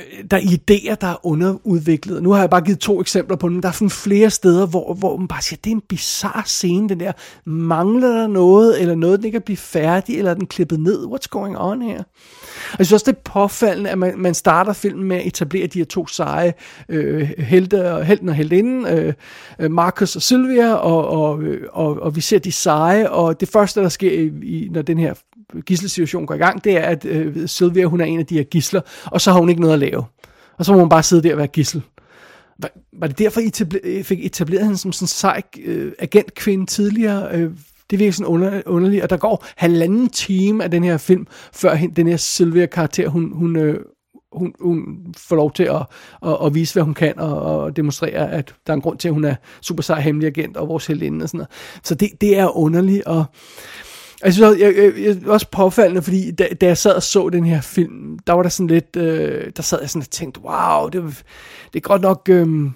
Øh, 0.00 0.24
der 0.30 0.36
er 0.36 0.40
idéer, 0.40 0.94
der 0.94 1.06
er 1.06 1.26
underudviklet. 1.26 2.22
Nu 2.22 2.30
har 2.30 2.40
jeg 2.40 2.50
bare 2.50 2.60
givet 2.60 2.78
to 2.78 3.00
eksempler 3.00 3.36
på 3.36 3.48
dem. 3.48 3.62
Der 3.62 3.68
er 3.68 3.72
sådan 3.72 3.90
flere 3.90 4.30
steder, 4.30 4.66
hvor, 4.66 4.94
hvor 4.94 5.16
man 5.16 5.28
bare 5.28 5.42
siger, 5.42 5.60
det 5.64 5.70
er 5.70 5.74
en 5.74 5.82
bizarre 5.88 6.42
scene, 6.46 6.88
den 6.88 7.00
der. 7.00 7.12
Mangler 7.44 8.08
der 8.08 8.26
noget, 8.26 8.80
eller 8.80 8.94
noget, 8.94 9.18
den 9.18 9.26
ikke 9.26 9.36
er 9.36 9.40
blive 9.40 9.56
færdig, 9.56 10.18
eller 10.18 10.30
er 10.30 10.34
den 10.34 10.46
klippet 10.46 10.80
ned? 10.80 11.04
What's 11.06 11.28
going 11.30 11.58
on 11.58 11.82
her? 11.82 11.98
Og 12.72 12.78
jeg 12.78 12.86
synes 12.86 12.92
også, 12.92 13.10
det 13.10 13.16
er 13.16 13.30
påfaldende, 13.32 13.90
at 13.90 13.98
man, 13.98 14.18
man 14.18 14.34
starter 14.34 14.72
filmen 14.72 15.04
med 15.04 15.16
at 15.16 15.26
etablere 15.26 15.66
de 15.66 15.78
her 15.78 15.84
to 15.84 16.06
seje 16.06 16.54
øh, 16.88 17.30
helte 17.38 17.92
og, 17.92 18.04
helten 18.04 18.28
og 18.28 18.34
heldinden, 18.34 18.86
øh, 18.86 19.14
øh, 19.58 19.70
Marcus 19.70 20.16
og 20.16 20.22
Sylvia, 20.22 20.74
og, 20.74 21.08
og, 21.08 21.42
øh, 21.42 21.68
og, 21.72 22.02
og 22.02 22.16
vi 22.16 22.20
ser 22.20 22.38
de 22.38 22.52
seje, 22.52 23.10
og 23.10 23.40
det 23.40 23.48
første, 23.48 23.80
der 23.80 23.88
sker, 23.88 24.12
i, 24.12 24.30
i, 24.42 24.68
når 24.70 24.82
den 24.82 24.98
her 24.98 25.14
gisselsituation 25.66 26.26
går 26.26 26.34
i 26.34 26.38
gang, 26.38 26.64
det 26.64 26.76
er, 26.76 26.82
at 26.82 27.04
øh, 27.04 27.48
Sylvia, 27.48 27.84
hun 27.84 28.00
er 28.00 28.04
en 28.04 28.18
af 28.18 28.26
de 28.26 28.34
her 28.34 28.42
gisler, 28.42 28.80
og 29.04 29.20
så 29.20 29.32
har 29.32 29.40
hun 29.40 29.48
ikke 29.48 29.60
noget 29.60 29.74
at 29.74 29.80
lave. 29.80 30.04
Og 30.58 30.64
så 30.64 30.72
må 30.72 30.78
hun 30.78 30.88
bare 30.88 31.02
sidde 31.02 31.22
der 31.22 31.32
og 31.32 31.38
være 31.38 31.46
gissel. 31.46 31.82
Var, 32.58 32.70
var 32.92 33.06
det 33.06 33.18
derfor, 33.18 33.40
I 33.84 34.02
fik 34.02 34.26
etableret 34.26 34.64
hende 34.64 34.78
som 34.78 34.92
sådan 34.92 35.04
en 35.04 35.08
sej 35.08 35.42
øh, 35.64 35.92
agentkvinde 35.98 36.66
tidligere? 36.66 37.36
Øh, 37.36 37.50
det 37.90 37.98
virker 37.98 38.12
sådan 38.12 38.26
under, 38.26 38.62
underligt, 38.66 39.02
og 39.02 39.10
der 39.10 39.16
går 39.16 39.44
halvanden 39.56 40.08
time 40.08 40.64
af 40.64 40.70
den 40.70 40.84
her 40.84 40.96
film, 40.96 41.26
før 41.52 41.76
den 41.96 42.06
her 42.06 42.16
Sylvia-karakter, 42.16 43.08
hun, 43.08 43.32
hun, 43.32 43.56
øh, 43.56 43.80
hun, 44.32 44.54
hun 44.60 45.06
får 45.16 45.36
lov 45.36 45.52
til 45.52 45.62
at, 45.62 45.86
at, 46.26 46.36
at 46.44 46.54
vise, 46.54 46.74
hvad 46.74 46.82
hun 46.82 46.94
kan, 46.94 47.18
og, 47.18 47.42
og 47.42 47.76
demonstrere, 47.76 48.30
at 48.30 48.54
der 48.66 48.72
er 48.72 48.74
en 48.74 48.80
grund 48.80 48.98
til, 48.98 49.08
at 49.08 49.14
hun 49.14 49.24
er 49.24 49.34
super 49.60 49.82
sej 49.82 50.00
hemmelig 50.00 50.26
agent, 50.26 50.56
og 50.56 50.68
vores 50.68 50.86
heldinde 50.86 51.22
og 51.22 51.28
sådan 51.28 51.38
noget. 51.38 51.50
Så 51.82 51.94
det, 51.94 52.10
det 52.20 52.38
er 52.38 52.56
underligt, 52.56 53.04
og 53.04 53.24
jeg 54.24 54.32
synes 54.32 54.48
også, 54.48 54.64
jeg, 54.64 54.76
jeg, 54.76 54.92
jeg, 54.98 55.28
også 55.28 55.46
påfaldende, 55.52 56.02
fordi 56.02 56.30
da, 56.30 56.48
da 56.60 56.66
jeg 56.66 56.78
sad 56.78 56.94
og 56.94 57.02
så 57.02 57.28
den 57.28 57.44
her 57.44 57.60
film, 57.60 58.18
der 58.26 58.32
var 58.32 58.42
der 58.42 58.50
sådan 58.50 58.66
lidt, 58.66 58.96
øh, 58.96 59.52
der 59.56 59.62
sad 59.62 59.78
jeg 59.80 59.90
sådan 59.90 60.02
og 60.02 60.10
tænkte, 60.10 60.40
wow, 60.40 60.88
det, 60.88 61.24
det 61.72 61.76
er 61.76 61.88
godt 61.88 62.02
nok, 62.02 62.28
øh, 62.30 62.70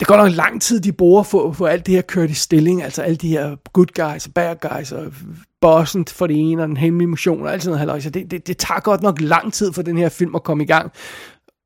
det 0.00 0.08
går 0.08 0.16
nok 0.16 0.30
lang 0.32 0.62
tid, 0.62 0.80
de 0.80 0.92
bruger 0.92 1.22
for, 1.22 1.52
for 1.52 1.66
alt 1.66 1.86
det 1.86 1.94
her 1.94 2.02
kørt 2.02 2.30
i 2.30 2.34
stilling, 2.34 2.82
altså 2.82 3.02
alle 3.02 3.16
de 3.16 3.28
her 3.28 3.56
good 3.72 3.86
guys 3.86 4.26
og 4.26 4.32
bad 4.34 4.56
guys 4.60 4.92
og 4.92 5.12
bossen 5.60 6.06
for 6.06 6.26
det 6.26 6.36
ene 6.38 6.62
og 6.62 6.68
den 6.68 6.76
hemmelige 6.76 7.08
mission 7.08 7.42
og 7.42 7.52
alt 7.52 7.62
sådan 7.62 7.86
noget. 7.86 8.14
Det, 8.14 8.30
det, 8.30 8.46
det 8.46 8.56
tager 8.56 8.80
godt 8.80 9.02
nok 9.02 9.20
lang 9.20 9.52
tid 9.52 9.72
for 9.72 9.82
den 9.82 9.98
her 9.98 10.08
film 10.08 10.34
at 10.34 10.42
komme 10.42 10.64
i 10.64 10.66
gang. 10.66 10.92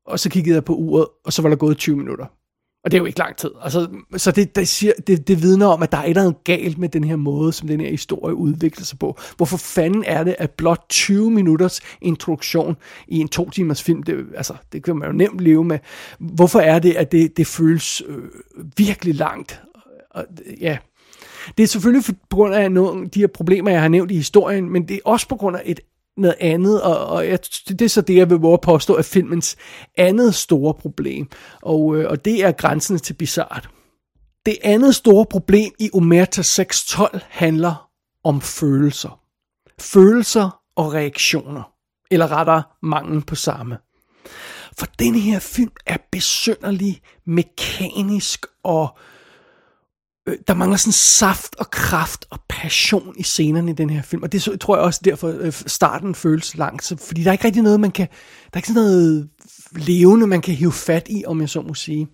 Og 0.05 0.19
så 0.19 0.29
kiggede 0.29 0.55
jeg 0.55 0.63
på 0.63 0.75
uret, 0.75 1.07
og 1.25 1.33
så 1.33 1.41
var 1.41 1.49
der 1.49 1.55
gået 1.55 1.77
20 1.77 1.97
minutter. 1.97 2.25
Og 2.87 2.91
det 2.91 2.97
er 2.97 3.01
jo 3.01 3.05
ikke 3.05 3.19
lang 3.19 3.35
tid. 3.35 3.51
Altså, 3.61 3.87
så 4.17 4.31
det, 4.31 4.55
det, 4.55 4.67
siger, 4.67 4.93
det, 5.07 5.27
det 5.27 5.41
vidner 5.41 5.67
om, 5.67 5.83
at 5.83 5.91
der 5.91 5.97
er 5.97 6.03
et 6.03 6.09
eller 6.09 6.21
andet 6.21 6.43
galt 6.43 6.77
med 6.77 6.89
den 6.89 7.03
her 7.03 7.15
måde, 7.15 7.53
som 7.53 7.67
den 7.67 7.81
her 7.81 7.89
historie 7.89 8.35
udvikler 8.35 8.85
sig 8.85 8.99
på. 8.99 9.17
Hvorfor 9.37 9.57
fanden 9.57 10.03
er 10.07 10.23
det, 10.23 10.35
at 10.39 10.51
blot 10.51 10.85
20 10.89 11.31
minutters 11.31 11.81
introduktion 12.01 12.77
i 13.07 13.17
en 13.19 13.27
to 13.27 13.49
timers 13.49 13.83
film, 13.83 14.03
det, 14.03 14.25
altså, 14.35 14.53
det 14.71 14.83
kan 14.83 14.95
man 14.95 15.07
jo 15.07 15.13
nemt 15.13 15.39
leve 15.39 15.63
med. 15.63 15.79
Hvorfor 16.19 16.59
er 16.59 16.79
det, 16.79 16.93
at 16.95 17.11
det, 17.11 17.37
det 17.37 17.47
føles 17.47 18.03
øh, 18.07 18.23
virkelig 18.77 19.15
langt? 19.15 19.61
Og, 20.11 20.25
ja, 20.61 20.77
det 21.57 21.63
er 21.63 21.67
selvfølgelig 21.67 22.15
på 22.29 22.35
grund 22.35 22.55
af 22.55 22.71
nogle 22.71 23.03
af 23.03 23.09
de 23.09 23.19
her 23.19 23.27
problemer, 23.27 23.71
jeg 23.71 23.81
har 23.81 23.87
nævnt 23.87 24.11
i 24.11 24.15
historien, 24.15 24.69
men 24.69 24.87
det 24.87 24.95
er 24.95 24.99
også 25.05 25.27
på 25.27 25.35
grund 25.35 25.57
af 25.57 25.61
et 25.65 25.79
noget 26.17 26.35
andet, 26.39 26.81
og, 26.81 27.05
og 27.05 27.27
jeg, 27.27 27.39
det 27.67 27.81
er 27.81 27.89
så 27.89 28.01
det, 28.01 28.15
jeg 28.15 28.29
vil 28.29 28.37
våge 28.37 28.59
påstå, 28.61 28.95
er 28.95 29.01
filmens 29.01 29.55
andet 29.97 30.35
store 30.35 30.73
problem, 30.73 31.29
og, 31.61 31.97
øh, 31.97 32.09
og 32.09 32.25
det 32.25 32.43
er 32.43 32.51
grænsen 32.51 32.99
til 32.99 33.13
bizart. 33.13 33.69
Det 34.45 34.57
andet 34.63 34.95
store 34.95 35.25
problem 35.25 35.71
i 35.79 35.89
Omerta 35.93 36.41
612 36.41 37.21
handler 37.29 37.89
om 38.23 38.41
følelser. 38.41 39.19
Følelser 39.79 40.61
og 40.75 40.93
reaktioner, 40.93 41.71
eller 42.11 42.31
rettere 42.31 42.63
mangel 42.83 43.25
på 43.25 43.35
samme. 43.35 43.77
For 44.77 44.85
den 44.99 45.15
her 45.15 45.39
film 45.39 45.71
er 45.85 45.97
besønderlig, 46.11 47.01
mekanisk 47.25 48.45
og 48.63 48.97
øh, 48.97 49.16
Øh, 50.27 50.37
der 50.47 50.53
mangler 50.53 50.77
sådan 50.77 50.91
saft 50.93 51.55
og 51.59 51.71
kraft 51.71 52.25
og 52.29 52.39
passion 52.49 53.13
i 53.17 53.23
scenerne 53.23 53.71
i 53.71 53.73
den 53.73 53.89
her 53.89 54.01
film, 54.01 54.23
og 54.23 54.31
det 54.31 54.59
tror 54.61 54.75
jeg 54.75 54.83
også 54.83 55.01
derfor 55.03 55.27
øh, 55.39 55.51
starten 55.51 56.15
føles 56.15 56.57
langsomt, 56.57 57.01
fordi 57.01 57.23
der 57.23 57.29
er 57.29 57.33
ikke 57.33 57.45
rigtig 57.45 57.63
noget, 57.63 57.79
man 57.79 57.91
kan, 57.91 58.07
der 58.07 58.49
er 58.53 58.57
ikke 58.57 58.67
sådan 58.67 58.81
noget 58.81 59.29
levende, 59.71 60.27
man 60.27 60.41
kan 60.41 60.55
hive 60.55 60.71
fat 60.71 61.07
i, 61.09 61.23
om 61.27 61.41
jeg 61.41 61.49
så 61.49 61.61
må 61.61 61.73
sige. 61.73 62.07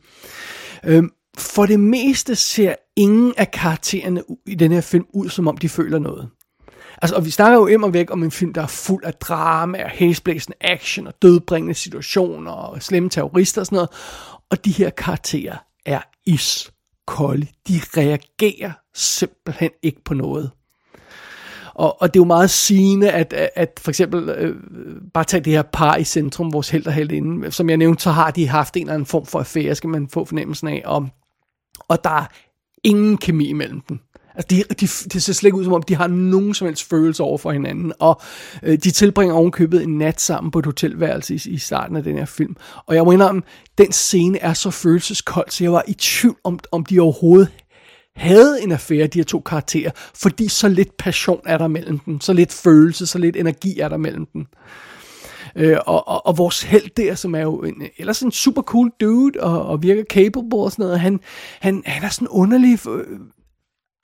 Øhm, 0.85 1.09
for 1.37 1.65
det 1.65 1.79
meste 1.79 2.35
ser 2.35 2.75
ingen 2.95 3.33
af 3.37 3.51
karaktererne 3.51 4.23
i 4.47 4.55
den 4.55 4.71
her 4.71 4.81
film 4.81 5.05
ud, 5.13 5.29
som 5.29 5.47
om 5.47 5.57
de 5.57 5.69
føler 5.69 5.99
noget. 5.99 6.29
Altså, 7.01 7.15
og 7.15 7.25
vi 7.25 7.31
snakker 7.31 7.57
jo 7.57 7.67
immer 7.67 7.89
væk 7.89 8.11
om 8.11 8.23
en 8.23 8.31
film, 8.31 8.53
der 8.53 8.61
er 8.61 8.67
fuld 8.67 9.03
af 9.03 9.13
drama 9.13 9.83
og 9.83 9.89
hæsblæsende 9.89 10.57
action 10.61 11.07
og 11.07 11.13
dødbringende 11.21 11.73
situationer 11.73 12.51
og 12.51 12.83
slemme 12.83 13.09
terrorister 13.09 13.61
og 13.61 13.65
sådan 13.65 13.75
noget. 13.75 13.89
Og 14.49 14.65
de 14.65 14.71
her 14.71 14.89
karakterer 14.89 15.57
er 15.85 16.01
is 16.25 16.73
kolde. 17.07 17.47
De 17.67 17.81
reagerer 17.97 18.71
simpelthen 18.93 19.69
ikke 19.83 20.03
på 20.03 20.13
noget. 20.13 20.51
Og, 21.73 22.01
og 22.01 22.13
det 22.13 22.19
er 22.19 22.21
jo 22.21 22.27
meget 22.27 22.49
sigende, 22.49 23.11
at, 23.11 23.33
at, 23.33 23.49
at 23.55 23.79
for 23.83 23.91
eksempel, 23.91 24.29
øh, 24.29 24.55
bare 25.13 25.23
tage 25.23 25.43
det 25.43 25.53
her 25.53 25.61
par 25.61 25.95
i 25.95 26.03
centrum, 26.03 26.53
vores 26.53 26.69
held 26.69 26.87
og 26.87 26.93
heldinde, 26.93 27.51
som 27.51 27.69
jeg 27.69 27.77
nævnte, 27.77 28.03
så 28.03 28.11
har 28.11 28.31
de 28.31 28.47
haft 28.47 28.77
en 28.77 28.81
eller 28.81 28.93
anden 28.93 29.05
form 29.05 29.25
for 29.25 29.39
affære, 29.39 29.75
skal 29.75 29.89
man 29.89 30.09
få 30.09 30.25
fornemmelsen 30.25 30.67
af, 30.67 30.81
og, 30.85 31.07
og 31.87 32.03
der 32.03 32.09
er 32.09 32.25
ingen 32.83 33.17
kemi 33.17 33.47
imellem 33.47 33.81
dem. 33.81 33.99
Altså, 34.35 34.47
de, 34.49 34.63
de, 34.73 35.09
det 35.13 35.23
ser 35.23 35.33
slet 35.33 35.47
ikke 35.47 35.57
ud, 35.57 35.63
som 35.63 35.73
om 35.73 35.83
de 35.83 35.95
har 35.95 36.07
nogen 36.07 36.53
som 36.53 36.67
helst 36.67 36.89
følelse 36.89 37.23
over 37.23 37.37
for 37.37 37.51
hinanden, 37.51 37.93
og 37.99 38.21
øh, 38.63 38.77
de 38.77 38.91
tilbringer 38.91 39.35
ovenkøbet 39.35 39.83
en 39.83 39.97
nat 39.97 40.21
sammen 40.21 40.51
på 40.51 40.59
et 40.59 40.65
hotelværelse 40.65 41.35
i, 41.35 41.41
i 41.45 41.57
starten 41.57 41.95
af 41.95 42.03
den 42.03 42.17
her 42.17 42.25
film. 42.25 42.55
Og 42.85 42.95
jeg 42.95 43.03
må 43.03 43.11
indrømme, 43.11 43.41
den 43.77 43.91
scene 43.91 44.39
er 44.39 44.53
så 44.53 44.71
følelseskold, 44.71 45.49
så 45.49 45.63
jeg 45.63 45.73
var 45.73 45.83
i 45.87 45.93
tvivl 45.93 46.37
om, 46.43 46.59
om 46.71 46.85
de 46.85 46.99
overhovedet 46.99 47.49
havde 48.15 48.63
en 48.63 48.71
affære, 48.71 49.07
de 49.07 49.19
her 49.19 49.23
to 49.23 49.39
karakterer, 49.39 49.91
fordi 50.15 50.47
så 50.47 50.67
lidt 50.67 50.97
passion 50.97 51.41
er 51.45 51.57
der 51.57 51.67
mellem 51.67 51.99
dem, 51.99 52.21
så 52.21 52.33
lidt 52.33 52.53
følelse, 52.53 53.05
så 53.05 53.17
lidt 53.17 53.35
energi 53.35 53.79
er 53.79 53.89
der 53.89 53.97
mellem 53.97 54.25
dem. 54.25 54.45
Øh, 55.55 55.77
og, 55.85 56.07
og, 56.07 56.25
og 56.25 56.37
vores 56.37 56.63
held 56.63 56.89
der, 56.97 57.15
som 57.15 57.35
er 57.35 57.41
jo 57.41 57.59
en, 57.59 57.83
ellers 57.97 58.21
en 58.21 58.31
super 58.31 58.61
cool 58.61 58.91
dude, 59.01 59.39
og, 59.39 59.65
og 59.65 59.83
virker 59.83 60.03
capable 60.03 60.57
og 60.59 60.71
sådan 60.71 60.83
noget, 60.83 60.99
han, 60.99 61.19
han, 61.59 61.83
han 61.85 62.03
er 62.03 62.09
sådan 62.09 62.27
underlig 62.27 62.87
øh, 62.89 63.19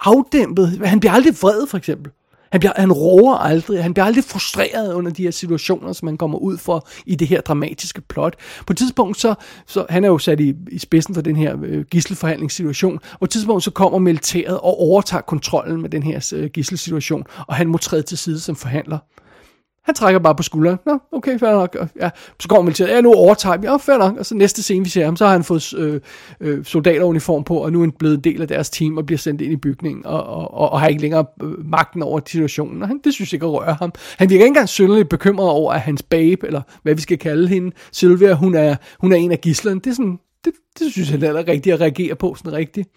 afdæmpet. 0.06 0.82
Han 0.86 1.00
bliver 1.00 1.14
aldrig 1.14 1.34
vred, 1.42 1.68
for 1.68 1.78
eksempel. 1.78 2.12
Han, 2.52 2.60
bliver, 2.60 2.74
han 2.76 2.92
roer 2.92 3.36
aldrig, 3.36 3.84
han 3.84 3.94
bliver 3.94 4.06
aldrig 4.06 4.24
frustreret 4.24 4.94
under 4.94 5.12
de 5.12 5.24
her 5.24 5.32
situationer, 5.32 5.94
som 5.94 6.06
man 6.06 6.18
kommer 6.18 6.38
ud 6.38 6.58
for 6.58 6.88
i 7.06 7.16
det 7.16 7.28
her 7.28 7.42
dramatiske 7.42 8.02
plot. 8.02 8.36
På 8.68 8.74
et 8.74 8.78
tidspunkt, 8.78 9.20
så, 9.20 9.36
så 9.68 9.86
han 9.90 10.04
er 10.04 10.08
jo 10.08 10.18
sat 10.18 10.40
i, 10.40 10.54
i 10.72 10.80
spidsen 10.80 11.16
for 11.16 11.22
den 11.22 11.36
her 11.36 11.58
øh, 11.64 11.86
gisselforhandlingssituation, 11.86 13.00
på 13.20 13.26
et 13.26 13.30
tidspunkt 13.30 13.64
så 13.64 13.72
kommer 13.72 14.00
militæret 14.00 14.58
og 14.58 14.80
overtager 14.80 15.22
kontrollen 15.22 15.82
med 15.82 15.90
den 15.90 16.04
her 16.04 16.34
øh, 16.36 16.50
gisselsituation, 16.50 17.24
og 17.48 17.56
han 17.56 17.68
må 17.68 17.78
træde 17.78 18.02
til 18.02 18.18
side 18.18 18.40
som 18.40 18.56
forhandler. 18.56 18.98
Han 19.90 19.96
trækker 19.96 20.20
bare 20.20 20.36
på 20.36 20.44
skulderen. 20.44 20.78
Nå, 20.86 21.00
okay, 21.12 21.40
fair 21.40 21.52
nok. 21.52 21.78
Ja, 22.02 22.10
så 22.40 22.48
går 22.48 22.62
militæret. 22.62 22.90
ja, 22.90 23.02
nu 23.02 23.14
overtager 23.14 23.58
vi. 23.58 23.68
Ja, 23.68 23.78
fair 23.78 23.98
nok. 23.98 24.18
Og 24.18 24.26
så 24.26 24.36
næste 24.36 24.64
scene, 24.64 24.84
vi 24.84 24.90
ser 24.90 25.06
ham, 25.06 25.16
så 25.16 25.26
har 25.26 25.32
han 25.32 25.44
fået 25.44 25.74
øh, 25.78 26.02
øh, 26.42 26.66
soldateruniform 26.66 27.44
på, 27.44 27.58
og 27.58 27.72
nu 27.72 27.80
er 27.80 27.84
han 27.84 27.92
blevet 27.92 28.16
en 28.16 28.24
del 28.24 28.42
af 28.42 28.48
deres 28.48 28.70
team 28.70 28.98
og 28.98 29.06
bliver 29.06 29.18
sendt 29.18 29.42
ind 29.42 29.54
i 29.54 29.56
bygningen, 29.56 30.06
og, 30.06 30.24
og, 30.24 30.54
og, 30.54 30.72
og 30.72 30.80
har 30.80 30.88
ikke 30.88 31.02
længere 31.02 31.26
øh, 31.44 31.70
magten 31.70 32.04
over 32.04 32.20
situationen. 32.28 32.82
Og 32.82 32.88
han, 32.88 33.00
det 33.04 33.14
synes 33.14 33.34
jeg 33.34 33.38
ikke 33.38 33.46
rører 33.46 33.76
ham. 33.76 33.92
Han 34.18 34.30
virker 34.30 34.44
ikke 34.44 34.48
engang 34.48 34.70
synderligt 34.70 35.10
bekymret 35.10 35.50
over, 35.50 35.74
at 35.74 35.82
hans 35.82 36.04
babe, 36.04 36.48
eller 36.48 36.62
hvad 36.84 36.96
vi 36.96 37.02
skal 37.02 37.18
kalde 37.18 37.48
hende, 37.48 37.72
Sylvia, 37.92 38.34
hun 38.34 38.56
er, 38.56 38.76
hun 39.00 39.12
er 39.12 39.18
en 39.18 39.32
af 39.32 39.42
gislerne. 39.42 39.80
Det 39.80 39.90
er 39.90 39.96
sådan, 39.96 40.20
det, 40.46 40.54
det 40.80 40.92
synes 40.92 41.12
jeg 41.12 41.24
er 41.24 41.48
rigtigt 41.48 41.74
at 41.74 41.82
reagere 41.82 42.16
på, 42.16 42.36
sådan 42.36 42.54
rigtigt. 42.54 42.90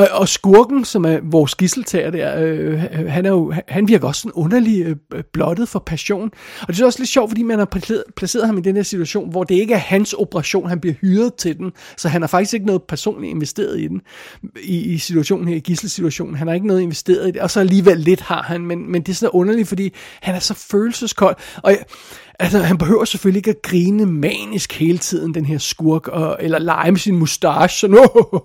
Og, 0.00 0.08
og 0.12 0.28
skurken, 0.28 0.84
som 0.84 1.04
er 1.04 1.18
vores 1.22 1.54
gisseltager 1.54 2.10
der, 2.10 2.34
øh, 2.38 2.78
han, 3.08 3.26
er 3.26 3.30
jo, 3.30 3.52
han 3.68 3.88
virker 3.88 4.08
også 4.08 4.20
sådan 4.20 4.32
underlig 4.32 4.96
øh, 5.14 5.22
blottet 5.32 5.68
for 5.68 5.78
passion. 5.78 6.30
Og 6.60 6.68
det 6.68 6.80
er 6.80 6.86
også 6.86 6.98
lidt 6.98 7.10
sjovt, 7.10 7.30
fordi 7.30 7.42
man 7.42 7.58
har 7.58 7.66
placeret, 7.66 8.04
placeret 8.16 8.46
ham 8.46 8.58
i 8.58 8.60
den 8.60 8.76
her 8.76 8.82
situation, 8.82 9.30
hvor 9.30 9.44
det 9.44 9.54
ikke 9.54 9.74
er 9.74 9.78
hans 9.78 10.12
operation, 10.12 10.68
han 10.68 10.80
bliver 10.80 10.94
hyret 10.94 11.34
til 11.34 11.58
den. 11.58 11.72
Så 11.96 12.08
han 12.08 12.22
har 12.22 12.26
faktisk 12.28 12.54
ikke 12.54 12.66
noget 12.66 12.82
personligt 12.82 13.30
investeret 13.30 13.80
i 13.80 13.88
den, 13.88 14.00
i, 14.62 14.78
i 14.78 14.98
situationen 14.98 15.48
her, 15.48 15.56
i 15.56 15.60
gisselsituationen. 15.60 16.34
Han 16.34 16.46
har 16.46 16.54
ikke 16.54 16.66
noget 16.66 16.80
investeret 16.80 17.28
i 17.28 17.30
det, 17.30 17.40
og 17.40 17.50
så 17.50 17.60
alligevel 17.60 17.98
lidt 17.98 18.20
har 18.20 18.42
han, 18.42 18.60
men, 18.60 18.92
men 18.92 19.02
det 19.02 19.08
er 19.12 19.16
sådan 19.16 19.30
underligt, 19.30 19.68
fordi 19.68 19.94
han 20.20 20.34
er 20.34 20.38
så 20.38 20.54
følelseskold. 20.54 21.36
Og 21.62 21.70
jeg, 21.70 21.80
Altså, 22.40 22.58
han 22.58 22.78
behøver 22.78 23.04
selvfølgelig 23.04 23.38
ikke 23.38 23.50
at 23.50 23.62
grine 23.62 24.06
manisk 24.06 24.72
hele 24.72 24.98
tiden, 24.98 25.34
den 25.34 25.44
her 25.44 25.58
skurk, 25.58 26.08
og, 26.08 26.36
eller 26.40 26.58
lege 26.58 26.90
med 26.90 26.98
sin 26.98 27.16
mustache, 27.16 27.68
sådan, 27.68 27.96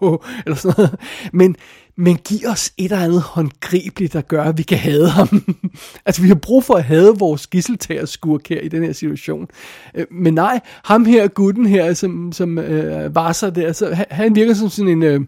oh, 0.02 0.18
eller 0.46 0.58
sådan 0.58 0.74
noget. 0.78 1.00
Men, 1.34 1.56
men 1.98 2.18
giv 2.18 2.48
os 2.48 2.72
et 2.78 2.84
eller 2.84 3.04
andet 3.04 3.22
håndgribeligt, 3.22 4.14
der 4.14 4.22
gør, 4.22 4.44
at 4.44 4.58
vi 4.58 4.64
kan 4.64 4.78
hade 4.78 5.10
ham. 5.10 5.56
altså, 6.06 6.22
vi 6.22 6.28
har 6.28 6.36
brug 6.36 6.64
for 6.64 6.74
at 6.74 6.84
have 6.84 7.20
vores 7.20 7.48
gisseltager 7.48 8.06
skurk 8.06 8.48
her 8.50 8.62
i 8.62 8.68
den 8.68 8.84
her 8.84 8.94
situation. 8.94 9.48
Øh, 9.96 10.06
men 10.12 10.34
nej, 10.34 10.60
ham 10.84 11.06
her, 11.06 11.28
gutten 11.28 11.66
her, 11.66 11.94
som, 11.94 12.32
som 12.32 12.58
øh, 12.58 13.16
var 13.16 13.32
så 13.32 13.50
der, 13.50 13.74
så 13.74 13.94
han, 13.94 14.06
han 14.12 14.36
virker 14.36 14.54
som 14.54 14.70
sådan 14.70 14.92
en... 14.92 15.04
Øh, 15.04 15.22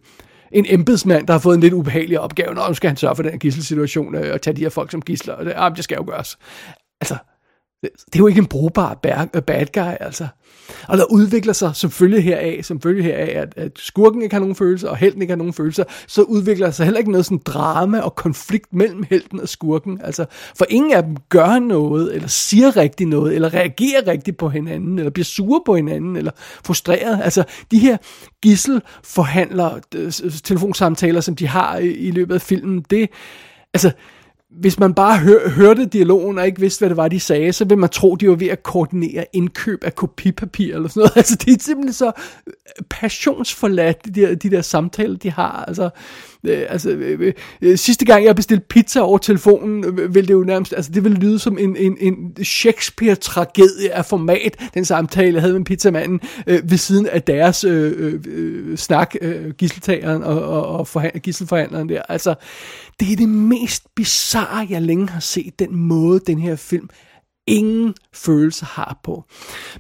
en 0.52 0.66
embedsmand, 0.70 1.28
der 1.28 1.34
har 1.34 1.40
fået 1.40 1.56
en 1.56 1.62
lidt 1.62 1.74
ubehagelig 1.74 2.20
opgave, 2.20 2.54
når 2.54 2.68
nu 2.68 2.74
skal 2.74 2.88
han 2.88 2.98
sørge 2.98 3.16
for 3.16 3.24
den 3.24 3.32
her 3.32 3.40
gisselsituation, 3.40 4.16
øh, 4.16 4.34
og 4.34 4.42
tage 4.42 4.56
de 4.56 4.62
her 4.62 4.70
folk 4.70 4.92
som 4.92 5.02
gisler, 5.02 5.34
og 5.34 5.46
det, 5.46 5.54
ah, 5.56 5.76
det 5.76 5.84
skal 5.84 5.96
jo 5.96 6.04
gøres. 6.08 6.38
Altså, 7.02 7.18
det, 7.82 8.16
er 8.16 8.20
jo 8.20 8.28
ikke 8.28 8.40
en 8.40 8.46
brugbar 8.46 8.94
bad, 8.94 9.28
øh, 9.34 9.68
guy, 9.74 9.94
altså. 10.00 10.28
Og 10.88 10.98
der 10.98 11.04
udvikler 11.12 11.54
sig 11.54 11.76
selvfølgelig 11.76 12.24
heraf, 12.24 12.60
som 12.64 12.82
følge 12.82 13.04
heraf, 13.04 13.42
at, 13.42 13.54
at 13.58 13.72
skurken 13.76 14.22
ikke 14.22 14.36
har 14.36 14.40
nogen 14.40 14.56
følelser, 14.56 14.90
og 14.90 14.98
helten 14.98 15.22
ikke 15.22 15.32
har 15.32 15.38
nogen 15.38 15.54
følelser, 15.54 15.84
så 16.08 16.22
udvikler 16.22 16.72
sig 16.72 16.86
heller 16.86 16.98
ikke 17.00 17.12
noget 17.12 17.26
sådan 17.26 17.42
drama 17.46 18.00
og 18.00 18.16
konflikt 18.16 18.74
mellem 18.74 19.04
helten 19.10 19.40
og 19.40 19.50
skurken. 19.50 20.02
Altså, 20.04 20.26
for 20.56 20.66
ingen 20.70 20.94
af 20.94 21.04
dem 21.04 21.18
gør 21.30 21.60
noget, 21.60 22.16
eller 22.16 22.28
siger 22.28 22.78
rigtig 22.78 23.08
noget, 23.08 23.36
eller 23.36 23.54
reagerer 23.54 24.08
rigtigt 24.08 24.38
på 24.38 24.50
hinanden, 24.50 25.00
eller 25.00 25.12
bliver 25.12 25.26
sure 25.26 25.62
på 25.66 25.76
hinanden, 25.76 26.16
eller 26.16 26.32
frustreret. 26.64 27.20
Altså, 27.24 27.44
de 27.72 27.80
her 27.80 27.98
gisselforhandler, 28.42 29.80
øh, 29.96 30.12
telefonsamtaler, 30.44 31.22
som 31.22 31.36
de 31.36 31.48
har 31.48 31.78
i, 31.78 31.88
i 31.88 32.12
løbet 32.12 32.36
af 32.36 32.42
filmen, 32.42 32.86
det, 32.90 33.10
altså, 33.74 33.92
hvis 34.50 34.80
man 34.80 34.94
bare 34.94 35.18
hør, 35.18 35.50
hørte 35.50 35.86
dialogen 35.86 36.38
og 36.38 36.46
ikke 36.46 36.60
vidste, 36.60 36.80
hvad 36.80 36.90
det 36.90 36.98
var, 36.98 37.08
de 37.08 37.20
sagde, 37.20 37.54
så 37.54 37.66
vil 37.66 37.78
man 37.78 37.90
tro, 37.90 38.16
de 38.16 38.30
var 38.30 38.36
ved 38.36 38.48
at 38.48 38.64
koordinere 38.64 39.26
indkøb 39.34 39.84
af 39.84 39.96
kopipapir 39.96 40.76
eller 40.76 40.90
sådan 40.90 41.00
noget. 41.00 41.16
Altså, 41.18 41.36
det 41.36 41.54
er 41.54 41.64
simpelthen 41.64 41.94
så 41.94 42.12
øh, 42.48 42.54
passionsforladt, 42.90 44.06
de 44.06 44.22
der, 44.22 44.36
de 44.36 44.50
der 44.50 44.62
samtaler, 44.62 45.18
de 45.18 45.32
har. 45.32 45.66
Altså, 45.68 45.90
øh, 46.44 46.66
altså 46.70 46.90
øh, 46.90 47.20
øh, 47.20 47.34
øh 47.62 47.78
sidste 47.78 48.06
gang 48.06 48.26
jeg 48.26 48.36
bestilte 48.36 48.66
pizza 48.70 49.00
over 49.00 49.18
telefonen, 49.18 49.86
øh, 49.86 49.94
øh 49.98 50.16
ville 50.16 50.28
det 50.28 50.34
jo 50.34 50.44
nærmest, 50.44 50.74
altså 50.74 50.92
det 50.92 51.04
ville 51.04 51.18
lyde 51.18 51.40
som 51.40 51.58
en, 51.58 51.76
en, 51.76 51.98
en 52.00 52.44
Shakespeare-tragedie 52.44 53.92
af 53.92 54.06
format, 54.06 54.70
den 54.74 54.86
samtale, 54.86 55.34
jeg 55.34 55.42
havde 55.42 55.54
med 55.54 55.66
pizzamanden, 55.66 56.20
øh, 56.48 56.72
ved 56.72 56.78
siden 56.78 57.08
af 57.08 57.24
deres 57.24 57.64
øh, 57.64 58.22
øh, 58.28 58.78
snak, 58.78 59.16
øh, 59.22 59.52
gisseltageren 59.52 60.24
og, 60.24 60.42
og, 60.42 60.68
og 60.68 60.88
forhand, 60.88 61.20
gisselforhandleren 61.20 61.90
der. 61.90 62.02
Altså, 62.10 62.36
det 63.00 63.12
er 63.12 63.16
det 63.16 63.30
mest 63.30 63.96
bizarre, 63.96 64.68
jeg 64.70 64.82
længe 64.82 65.10
har 65.10 65.20
set, 65.20 65.60
den 65.60 65.76
måde, 65.76 66.20
den 66.20 66.40
her 66.40 66.56
film 66.56 66.90
ingen 67.48 67.94
følelse 68.14 68.66
har 68.66 69.00
på. 69.04 69.24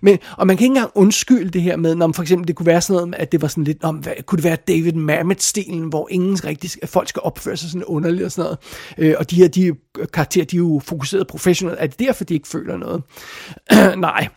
Men, 0.01 0.17
og 0.37 0.47
man 0.47 0.57
kan 0.57 0.63
ikke 0.63 0.71
engang 0.71 0.91
undskylde 0.95 1.49
det 1.49 1.61
her 1.61 1.75
med, 1.75 1.95
når 1.95 2.11
for 2.11 2.21
eksempel 2.21 2.47
det 2.47 2.55
kunne 2.55 2.65
være 2.65 2.81
sådan 2.81 3.07
noget, 3.07 3.15
at 3.15 3.31
det 3.31 3.41
var 3.41 3.47
sådan 3.47 3.63
lidt, 3.63 3.83
om, 3.83 3.95
hvad, 3.95 4.13
kunne 4.25 4.37
det 4.37 4.43
være 4.43 4.57
David 4.67 4.93
Mamet-stilen, 4.93 5.89
hvor 5.89 6.07
ingen 6.11 6.45
rigtig, 6.45 6.71
folk 6.85 7.09
skal 7.09 7.21
opføre 7.25 7.57
sig 7.57 7.69
sådan 7.69 7.83
underligt 7.83 8.23
og 8.23 8.31
sådan 8.31 8.43
noget. 8.43 8.59
Øh, 8.97 9.15
og 9.19 9.31
de 9.31 9.35
her 9.35 9.47
de 9.47 9.73
karakterer, 10.13 10.45
de 10.45 10.55
er 10.55 10.57
jo 10.57 10.81
fokuseret 10.85 11.27
professionelt. 11.27 11.77
Er 11.79 11.87
det 11.87 11.99
derfor, 11.99 12.23
de 12.23 12.33
ikke 12.33 12.47
føler 12.47 12.77
noget? 12.77 13.03
Nej, 13.99 14.27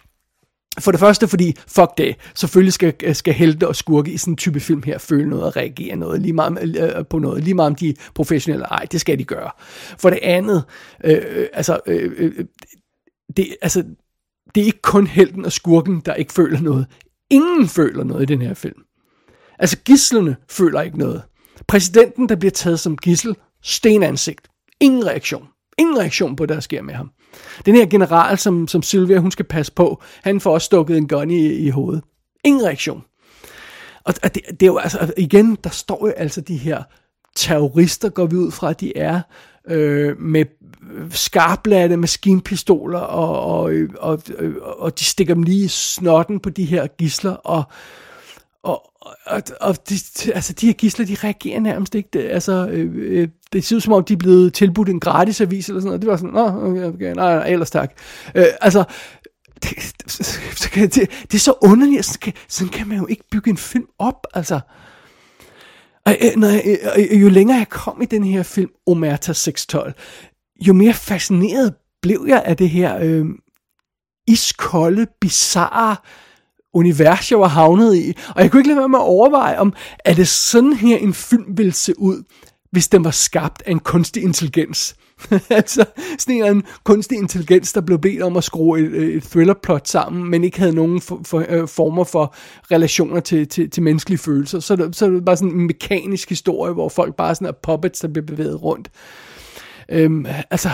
for 0.78 0.90
det 0.90 1.00
første, 1.00 1.28
fordi, 1.28 1.56
fuck 1.68 1.90
det, 1.98 2.16
selvfølgelig 2.34 2.72
skal, 2.72 2.94
øh, 3.02 3.14
skal 3.14 3.34
helte 3.34 3.68
og 3.68 3.76
skurke 3.76 4.12
i 4.12 4.16
sådan 4.16 4.32
en 4.32 4.36
type 4.36 4.60
film 4.60 4.82
her 4.82 4.98
føle 4.98 5.28
noget 5.28 5.44
og 5.44 5.56
reagere 5.56 5.96
noget, 5.96 6.22
lige 6.22 6.32
meget, 6.32 6.76
øh, 6.96 7.06
på 7.06 7.18
noget, 7.18 7.44
lige 7.44 7.54
meget 7.54 7.66
om 7.66 7.74
de 7.74 7.88
er 7.88 7.94
professionelle 8.14 8.64
ej, 8.64 8.86
det 8.92 9.00
skal 9.00 9.18
de 9.18 9.24
gøre. 9.24 9.50
For 9.98 10.10
det 10.10 10.18
andet, 10.22 10.64
øh, 11.04 11.22
øh 11.30 11.46
altså, 11.52 11.80
øh, 11.86 12.12
øh, 12.16 12.44
det, 13.36 13.56
altså, 13.62 13.84
det 14.54 14.60
er 14.60 14.64
ikke 14.64 14.82
kun 14.82 15.06
helten 15.06 15.44
og 15.44 15.52
skurken, 15.52 16.02
der 16.06 16.14
ikke 16.14 16.32
føler 16.32 16.60
noget. 16.60 16.86
Ingen 17.30 17.68
føler 17.68 18.04
noget 18.04 18.22
i 18.22 18.26
den 18.26 18.42
her 18.42 18.54
film. 18.54 18.82
Altså, 19.58 19.76
gislerne 19.84 20.36
føler 20.50 20.80
ikke 20.80 20.98
noget. 20.98 21.22
Præsidenten, 21.68 22.28
der 22.28 22.36
bliver 22.36 22.50
taget 22.50 22.80
som 22.80 22.96
gissel, 22.96 23.36
stenansigt. 23.62 24.48
Ingen 24.80 25.06
reaktion. 25.06 25.48
Ingen 25.78 25.98
reaktion 25.98 26.36
på, 26.36 26.44
hvad 26.46 26.54
der 26.54 26.60
sker 26.60 26.82
med 26.82 26.94
ham. 26.94 27.10
Den 27.66 27.74
her 27.74 27.86
general, 27.86 28.38
som, 28.38 28.68
som 28.68 28.82
Sylvia 28.82 29.18
hun 29.18 29.30
skal 29.30 29.44
passe 29.44 29.72
på, 29.72 30.02
han 30.22 30.40
får 30.40 30.54
også 30.54 30.64
stukket 30.64 30.98
en 30.98 31.08
gun 31.08 31.30
i, 31.30 31.46
i 31.46 31.68
hovedet. 31.68 32.02
Ingen 32.44 32.64
reaktion. 32.64 33.04
Og 34.04 34.14
det, 34.22 34.42
det 34.50 34.62
er 34.62 34.66
jo 34.66 34.78
altså, 34.78 34.98
altså, 34.98 35.14
igen, 35.16 35.58
der 35.64 35.70
står 35.70 36.06
jo 36.06 36.12
altså 36.16 36.40
de 36.40 36.56
her 36.56 36.82
terrorister, 37.36 38.08
går 38.08 38.26
vi 38.26 38.36
ud 38.36 38.50
fra, 38.50 38.70
at 38.70 38.80
de 38.80 38.96
er, 38.96 39.20
øh, 39.68 40.20
med 40.20 40.44
skarplatte 41.10 41.96
maskinpistoler, 41.96 42.98
og, 42.98 43.60
og, 43.60 43.72
og, 43.98 44.22
og, 44.62 44.80
og 44.80 44.98
de 44.98 45.04
stikker 45.04 45.34
dem 45.34 45.42
lige 45.42 45.64
i 45.64 45.68
snotten 45.68 46.40
på 46.40 46.50
de 46.50 46.64
her 46.64 46.86
gisler, 46.86 47.32
og, 47.32 47.64
og, 48.62 48.92
og, 49.26 49.42
og 49.60 49.88
de, 49.88 49.94
altså, 50.34 50.52
de 50.52 50.66
her 50.66 50.72
gisler, 50.72 51.06
de 51.06 51.16
reagerer 51.24 51.60
nærmest 51.60 51.94
ikke. 51.94 52.08
Det, 52.12 52.20
altså, 52.20 52.68
øh, 52.70 52.90
øh, 52.94 53.28
det 53.52 53.64
ser 53.64 53.76
ud 53.76 53.80
som 53.80 53.92
om, 53.92 54.04
de 54.04 54.12
er 54.12 54.16
blevet 54.16 54.54
tilbudt 54.54 54.88
en 54.88 55.00
gratis 55.00 55.40
avis 55.40 55.68
eller 55.68 55.80
sådan 55.80 55.86
noget. 55.86 56.02
Det 56.02 56.10
var 56.10 56.16
sådan, 56.16 56.30
nå, 56.30 56.46
okay, 56.46 56.84
okay, 56.84 57.12
nej, 57.14 57.36
nej, 57.36 57.48
ellers 57.48 57.70
tak. 57.70 57.92
Øh, 58.34 58.44
altså, 58.60 58.84
det, 59.62 59.70
det, 60.74 60.94
det, 60.94 61.10
det 61.22 61.34
er 61.34 61.38
så 61.38 61.54
underligt, 61.62 62.04
sådan 62.04 62.20
kan, 62.20 62.32
sådan 62.48 62.72
kan 62.72 62.88
man 62.88 62.98
jo 62.98 63.06
ikke 63.06 63.24
bygge 63.30 63.50
en 63.50 63.56
film 63.56 63.86
op, 63.98 64.26
altså. 64.34 64.60
Og, 66.06 66.16
øh, 66.20 66.36
når 66.36 66.48
jeg, 66.48 66.62
øh, 66.96 67.06
øh, 67.10 67.22
jo 67.22 67.28
længere 67.28 67.58
jeg 67.58 67.68
kom 67.68 68.02
i 68.02 68.06
den 68.06 68.24
her 68.24 68.42
film, 68.42 68.70
Omerta 68.86 69.32
612, 69.32 69.94
jo 70.66 70.72
mere 70.72 70.94
fascineret 70.94 71.74
blev 72.02 72.24
jeg 72.28 72.42
af 72.46 72.56
det 72.56 72.70
her 72.70 72.98
øh, 73.02 73.26
iskolde, 74.26 75.06
bizarre 75.20 75.96
univers, 76.74 77.30
jeg 77.30 77.40
var 77.40 77.48
havnet 77.48 77.96
i. 77.96 78.12
Og 78.34 78.42
jeg 78.42 78.50
kunne 78.50 78.60
ikke 78.60 78.68
lade 78.68 78.78
være 78.78 78.88
med 78.88 78.98
at 78.98 79.04
overveje, 79.04 79.58
om 79.58 79.72
er 80.04 80.14
det 80.14 80.28
sådan 80.28 80.72
her 80.72 80.96
en 80.96 81.14
film 81.14 81.58
ville 81.58 81.72
se 81.72 81.98
ud, 81.98 82.22
hvis 82.72 82.88
den 82.88 83.04
var 83.04 83.10
skabt 83.10 83.62
af 83.66 83.70
en 83.70 83.78
kunstig 83.78 84.22
intelligens. 84.22 84.96
altså 85.50 85.84
sådan 86.18 86.56
en 86.56 86.62
kunstig 86.84 87.18
intelligens, 87.18 87.72
der 87.72 87.80
blev 87.80 87.98
bedt 87.98 88.22
om 88.22 88.36
at 88.36 88.44
skrue 88.44 88.80
et, 88.80 88.86
øh, 88.86 89.16
et 89.16 89.22
thrillerplot 89.22 89.88
sammen, 89.88 90.30
men 90.30 90.44
ikke 90.44 90.58
havde 90.58 90.74
nogen 90.74 91.00
for, 91.00 91.20
for, 91.24 91.44
øh, 91.48 91.68
former 91.68 92.04
for 92.04 92.34
relationer 92.70 93.20
til, 93.20 93.48
til, 93.48 93.70
til 93.70 93.82
menneskelige 93.82 94.18
følelser. 94.18 94.60
Så, 94.60 94.76
det, 94.76 94.96
så 94.96 95.06
er 95.06 95.10
det 95.10 95.24
bare 95.24 95.36
sådan 95.36 95.54
en 95.54 95.66
mekanisk 95.66 96.28
historie, 96.28 96.72
hvor 96.72 96.88
folk 96.88 97.16
bare 97.16 97.34
sådan 97.34 97.48
er 97.48 97.52
puppets, 97.62 98.00
der 98.00 98.08
bliver 98.08 98.26
bevæget 98.26 98.62
rundt. 98.62 98.90
Øhm, 99.88 100.26
altså, 100.50 100.70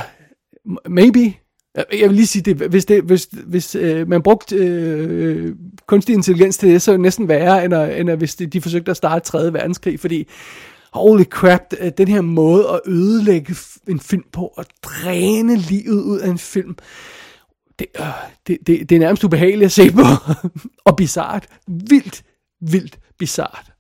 maybe, 0.89 1.35
jeg 1.77 2.09
vil 2.09 2.17
lige 2.17 2.27
sige 2.27 2.43
det, 2.43 2.69
hvis, 2.69 2.85
det, 2.85 3.03
hvis, 3.03 3.29
hvis 3.47 3.75
øh, 3.75 4.09
man 4.09 4.23
brugte 4.23 4.57
øh, 4.57 5.55
kunstig 5.87 6.15
intelligens 6.15 6.59
til 6.59 6.69
det, 6.69 6.83
så 6.83 6.91
er 6.91 6.93
det 6.93 7.01
næsten 7.01 7.29
værre, 7.29 7.65
end, 7.65 7.75
at, 7.75 8.01
end 8.01 8.11
at 8.11 8.19
hvis 8.19 8.35
de, 8.35 8.47
de 8.47 8.61
forsøgte 8.61 8.91
at 8.91 8.97
starte 8.97 9.25
3. 9.25 9.53
verdenskrig, 9.53 10.01
fordi 10.01 10.29
holy 10.93 11.25
crap, 11.25 11.61
øh, 11.81 11.93
den 11.99 12.09
her 12.09 12.21
måde 12.21 12.69
at 12.69 12.81
ødelægge 12.87 13.57
en 13.89 14.01
film 14.01 14.25
på, 14.33 14.53
og 14.57 14.67
dræne 14.83 15.57
livet 15.57 16.03
ud 16.03 16.19
af 16.19 16.29
en 16.29 16.39
film, 16.39 16.77
det, 17.79 17.87
øh, 18.01 18.07
det, 18.47 18.59
det, 18.67 18.89
det 18.89 18.97
er 18.97 19.01
nærmest 19.01 19.25
ubehageligt 19.25 19.65
at 19.65 19.73
se 19.73 19.91
på, 19.91 20.03
og 20.87 20.97
bizart, 20.97 21.47
vildt, 21.67 22.23
vildt 22.61 22.99
bizart. 23.19 23.73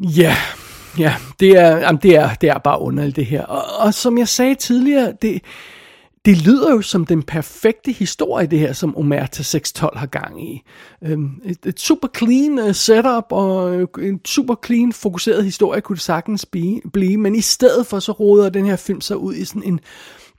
Ja, 0.00 0.36
ja, 0.98 1.14
det 1.40 1.50
er, 1.50 1.76
jamen, 1.76 2.00
det 2.02 2.16
er, 2.16 2.34
det 2.34 2.48
er 2.48 2.58
bare 2.58 2.80
underligt 2.80 3.16
det 3.16 3.26
her, 3.26 3.42
og, 3.42 3.86
og 3.86 3.94
som 3.94 4.18
jeg 4.18 4.28
sagde 4.28 4.54
tidligere, 4.54 5.12
det, 5.22 5.42
det 6.24 6.46
lyder 6.46 6.72
jo 6.72 6.82
som 6.82 7.06
den 7.06 7.22
perfekte 7.22 7.92
historie, 7.92 8.46
det 8.46 8.58
her, 8.58 8.72
som 8.72 8.96
Omerta 8.96 9.42
612 9.42 9.98
har 9.98 10.06
gang 10.06 10.48
i. 10.50 10.62
Øhm, 11.02 11.30
et, 11.44 11.58
et 11.66 11.80
super 11.80 12.08
clean 12.16 12.58
øh, 12.58 12.74
setup 12.74 13.24
og 13.30 13.76
øh, 13.76 13.88
en 14.02 14.20
super 14.24 14.54
clean 14.66 14.92
fokuseret 14.92 15.44
historie 15.44 15.80
kunne 15.80 15.96
det 15.96 16.02
sagtens 16.02 16.46
blive, 16.92 17.16
men 17.16 17.34
i 17.34 17.40
stedet 17.40 17.86
for 17.86 17.98
så 17.98 18.12
råder 18.12 18.48
den 18.48 18.66
her 18.66 18.76
film 18.76 19.00
sig 19.00 19.16
ud 19.16 19.34
i 19.34 19.44
sådan 19.44 19.62
en 19.62 19.80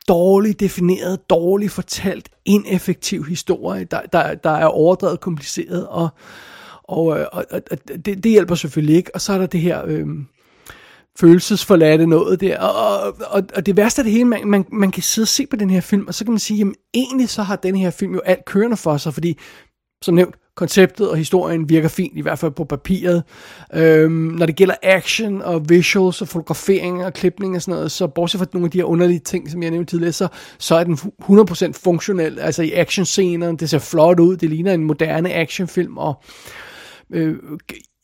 dårligt 0.07 0.59
defineret, 0.59 1.29
dårligt 1.29 1.71
fortalt, 1.71 2.29
ineffektiv 2.45 3.25
historie, 3.25 3.83
der, 3.83 4.01
der, 4.01 4.35
der 4.35 4.49
er 4.49 4.65
overdrevet 4.65 5.19
kompliceret, 5.19 5.87
og, 5.87 6.09
øh, 7.19 7.25
og, 7.31 7.45
og, 7.51 7.61
og 7.71 7.77
det, 7.87 8.23
det 8.23 8.31
hjælper 8.31 8.55
selvfølgelig 8.55 8.95
ikke. 8.95 9.15
Og 9.15 9.21
så 9.21 9.33
er 9.33 9.37
der 9.37 9.45
det 9.45 9.61
her... 9.61 9.81
Øh, 9.85 10.07
følelsesforladte 11.19 12.07
noget 12.07 12.41
der. 12.41 12.59
Og, 12.59 13.15
og, 13.19 13.43
og 13.55 13.65
det 13.65 13.77
værste 13.77 13.99
af 13.99 14.03
det 14.03 14.13
hele, 14.13 14.25
man, 14.25 14.47
man, 14.47 14.65
man 14.71 14.91
kan 14.91 15.03
sidde 15.03 15.23
og 15.23 15.27
se 15.27 15.45
på 15.45 15.55
den 15.55 15.69
her 15.69 15.81
film, 15.81 16.07
og 16.07 16.13
så 16.13 16.23
kan 16.25 16.31
man 16.31 16.39
sige, 16.39 16.57
jamen 16.57 16.75
egentlig 16.93 17.29
så 17.29 17.43
har 17.43 17.55
den 17.55 17.75
her 17.75 17.89
film 17.89 18.13
jo 18.13 18.19
alt 18.19 18.45
kørende 18.45 18.77
for 18.77 18.97
sig, 18.97 19.13
fordi 19.13 19.37
som 20.01 20.15
nævnt, 20.15 20.35
konceptet 20.55 21.09
og 21.09 21.17
historien 21.17 21.69
virker 21.69 21.87
fint, 21.87 22.17
i 22.17 22.21
hvert 22.21 22.39
fald 22.39 22.51
på 22.51 22.63
papiret. 22.63 23.23
Øhm, 23.73 24.11
når 24.11 24.45
det 24.45 24.55
gælder 24.55 24.75
action 24.83 25.41
og 25.41 25.69
visuals 25.69 26.21
og 26.21 26.27
fotografering 26.27 27.05
og 27.05 27.13
klipning 27.13 27.55
og 27.55 27.61
sådan 27.61 27.75
noget, 27.75 27.91
så 27.91 28.07
bortset 28.07 28.39
fra 28.39 28.47
nogle 28.53 28.65
af 28.65 28.71
de 28.71 28.77
her 28.77 28.85
underlige 28.85 29.19
ting, 29.19 29.51
som 29.51 29.63
jeg 29.63 29.71
nævnte 29.71 29.91
tidligere, 29.91 30.11
så, 30.11 30.27
så 30.57 30.75
er 30.75 30.83
den 30.83 30.93
100% 30.93 31.71
funktionel. 31.83 32.39
Altså 32.39 32.63
i 32.63 32.71
actionscenerne, 32.71 33.57
det 33.57 33.69
ser 33.69 33.79
flot 33.79 34.19
ud, 34.19 34.37
det 34.37 34.49
ligner 34.49 34.73
en 34.73 34.83
moderne 34.83 35.33
actionfilm, 35.33 35.97
og 35.97 36.23
øh, 37.13 37.35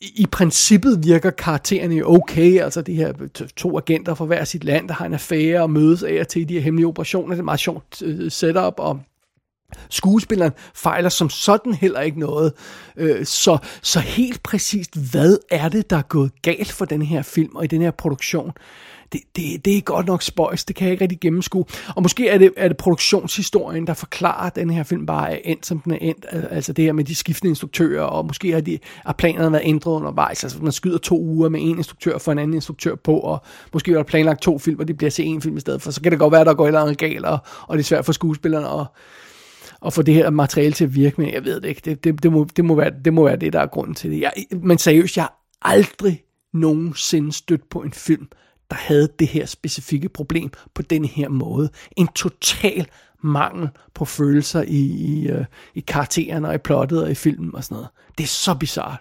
i 0.02 0.26
princippet 0.32 1.04
virker 1.04 1.30
karaktererne 1.30 2.06
okay, 2.06 2.60
altså 2.60 2.82
de 2.82 2.96
her 2.96 3.14
to 3.56 3.78
agenter 3.78 4.14
fra 4.14 4.26
hver 4.26 4.44
sit 4.44 4.64
land, 4.64 4.88
der 4.88 4.94
har 4.94 5.06
en 5.06 5.14
affære 5.14 5.62
og 5.62 5.70
mødes 5.70 6.04
af 6.04 6.20
og 6.20 6.28
til 6.28 6.50
de 6.50 6.54
her 6.54 6.62
hemmelige 6.62 6.88
operationer, 6.88 7.28
det 7.28 7.36
er 7.36 7.42
et 7.42 7.46
meget 7.46 7.60
sjovt 7.60 8.02
øh, 8.02 8.32
setup, 8.32 8.74
og 8.78 9.00
skuespilleren 9.90 10.52
fejler 10.76 11.10
som 11.10 11.30
sådan 11.30 11.74
heller 11.74 12.02
ikke 12.02 12.20
noget. 12.20 12.54
Øh, 12.98 13.26
så, 13.26 13.58
så 13.82 14.00
helt 14.00 14.44
præcist, 14.44 15.12
hvad 15.12 15.38
er 15.52 15.70
det, 15.70 15.90
der 15.90 15.98
er 15.98 16.02
gået 16.02 16.32
galt 16.42 16.72
for 16.72 16.86
den 16.86 17.02
her 17.02 17.22
film 17.22 17.56
og 17.56 17.64
i 17.64 17.68
den 17.68 17.82
her 17.82 17.92
produktion? 17.92 18.52
Det, 19.12 19.22
det, 19.36 19.66
det 19.66 19.78
er 19.78 19.82
godt 19.82 20.08
nok 20.08 20.22
spøjs, 20.22 20.66
det 20.66 20.76
kan 20.76 20.86
jeg 20.86 20.92
ikke 20.92 21.04
rigtig 21.04 21.20
gennemskue. 21.20 21.66
Og 21.96 22.02
måske 22.02 22.28
er 22.28 22.38
det, 22.38 22.54
er 22.58 22.68
det 22.68 22.78
produktionshistorien, 22.78 23.88
der 23.88 23.94
forklarer, 23.94 24.48
at 24.48 24.56
den 24.56 24.70
her 24.70 24.84
film 24.84 25.06
bare 25.06 25.32
er 25.32 25.40
endt, 25.44 25.66
som 25.66 25.80
den 25.80 25.92
er 25.92 25.98
endt. 26.02 26.26
Altså 26.32 26.74
det 26.74 26.86
her 26.86 26.94
med 26.94 27.04
de 27.04 27.16
skiftende 27.16 27.50
instruktører, 27.50 28.04
og 28.04 28.26
måske 28.26 28.52
har, 28.52 28.62
de, 28.62 28.80
har 29.06 29.14
planerne 29.14 29.52
været 29.52 29.64
ændret 29.66 29.92
undervejs. 29.92 30.44
Altså 30.44 30.64
man 30.64 30.72
skyder 30.72 30.98
to 30.98 31.22
uger 31.22 31.50
med 31.50 31.60
en 31.62 31.78
instruktør 31.78 32.18
for 32.18 32.32
en 32.32 32.40
anden 32.40 32.54
instruktør 32.54 32.96
på, 32.96 33.20
og 33.20 33.44
måske 33.74 33.92
er 33.92 33.96
der 33.96 34.04
planlagt 34.04 34.42
to 34.42 34.60
film, 34.60 34.80
og 34.80 34.88
det 34.88 34.98
bliver 34.98 35.12
til 35.12 35.26
en 35.26 35.42
film 35.42 35.58
i 35.58 35.60
stedet 35.60 35.82
for. 35.82 35.92
Så 35.92 36.02
kan 36.02 36.12
det 36.12 36.20
godt 36.20 36.32
være, 36.32 36.42
at 36.42 36.48
der 36.48 36.54
går 36.54 36.64
et 36.64 36.68
eller 36.68 36.82
andet 36.82 36.98
galt, 36.98 37.26
og, 37.26 37.38
og 37.68 37.78
det 37.78 37.84
er 37.84 37.88
svært 37.88 38.06
for 38.06 38.12
skuespillerne 38.12 38.82
at, 38.82 38.88
at 39.86 39.94
få 39.94 40.02
det 40.02 40.14
her 40.14 40.30
materiale 40.30 40.74
til 40.74 40.84
at 40.84 40.96
virke, 40.96 41.22
med. 41.22 41.32
jeg 41.34 41.46
ved 41.46 41.62
det 41.62 41.70
ikke. 41.70 41.82
Det, 41.86 42.04
det, 42.04 42.24
det, 42.24 42.32
må, 42.32 42.48
det, 42.56 42.66
må, 42.66 42.76
være, 42.76 42.92
det 43.06 43.14
må 43.14 43.26
være 43.26 43.36
det, 43.36 43.54
der 43.54 43.60
er 43.60 43.68
grunden 43.68 43.96
til 43.96 44.12
det. 44.12 44.22
Jeg, 44.22 44.32
men 44.62 44.78
seriøst, 44.78 45.18
jeg 45.18 45.24
har 45.24 45.42
aldrig 45.62 46.24
nogensinde 46.54 47.32
stødt 47.32 47.70
på 47.70 47.80
en 47.80 47.94
film, 47.94 48.28
der 48.72 48.78
havde 48.78 49.10
det 49.20 49.28
her 49.28 49.46
specifikke 49.46 50.10
problem 50.10 50.52
på 50.74 50.82
den 50.82 51.06
her 51.06 51.30
måde. 51.30 51.70
En 51.98 52.08
total 52.08 52.88
mangel 53.24 53.70
på 53.94 54.06
følelser 54.06 54.62
i, 54.62 54.80
i, 54.80 55.28
øh, 55.28 55.46
i 55.76 55.80
karaktererne 55.80 56.48
og 56.48 56.56
i 56.56 56.58
plottet 56.58 57.04
og 57.04 57.12
i 57.12 57.16
filmen 57.16 57.56
og 57.56 57.64
sådan 57.64 57.76
noget. 57.76 57.90
Det 58.18 58.24
er 58.24 58.28
så 58.28 58.56
bizart. 58.56 59.00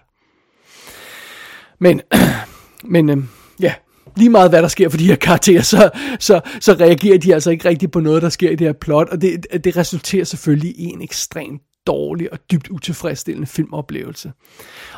Men, 1.79 2.01
men 2.93 3.09
øh, 3.09 3.17
ja, 3.59 3.73
lige 4.15 4.29
meget 4.29 4.49
hvad 4.49 4.61
der 4.61 4.67
sker 4.67 4.89
for 4.89 4.97
de 4.97 5.07
her 5.07 5.15
karakterer, 5.15 5.61
så, 5.61 5.89
så, 6.19 6.41
så 6.59 6.73
reagerer 6.73 7.17
de 7.17 7.33
altså 7.33 7.51
ikke 7.51 7.69
rigtigt 7.69 7.91
på 7.91 7.99
noget, 7.99 8.21
der 8.21 8.29
sker 8.29 8.49
i 8.49 8.55
det 8.55 8.67
her 8.67 8.73
plot, 8.73 9.09
og 9.09 9.21
det, 9.21 9.45
det 9.63 9.77
resulterer 9.77 10.23
selvfølgelig 10.23 10.79
i 10.79 10.85
en 10.85 11.01
ekstremt 11.01 11.61
dårlig 11.87 12.33
og 12.33 12.39
dybt 12.51 12.67
utilfredsstillende 12.69 13.47
filmoplevelse. 13.47 14.31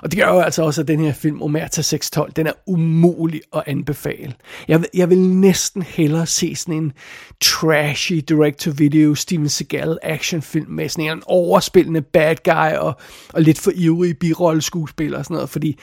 Og 0.01 0.11
det 0.11 0.19
gør 0.19 0.27
jo 0.27 0.39
altså 0.39 0.63
også, 0.63 0.81
at 0.81 0.87
den 0.87 0.99
her 0.99 1.13
film, 1.13 1.41
Omerta 1.41 1.81
612, 1.81 2.31
den 2.31 2.47
er 2.47 2.53
umulig 2.67 3.41
at 3.55 3.63
anbefale. 3.65 4.33
Jeg 4.67 4.79
vil, 4.79 4.89
jeg 4.93 5.09
vil 5.09 5.19
næsten 5.19 5.81
hellere 5.81 6.25
se 6.25 6.55
sådan 6.55 6.75
en 6.75 6.93
trashy 7.41 8.13
direct-to-video 8.29 9.15
Steven 9.15 9.49
Seagal 9.49 9.97
actionfilm 10.01 10.69
med 10.69 10.89
sådan 10.89 11.11
en 11.11 11.23
overspillende 11.25 12.01
bad 12.01 12.35
guy 12.43 12.77
og, 12.77 12.97
og 13.33 13.41
lidt 13.41 13.59
for 13.59 13.71
ivrige 13.75 14.13
birolleskuespillere 14.13 15.19
og 15.19 15.25
sådan 15.25 15.35
noget, 15.35 15.49
fordi 15.49 15.79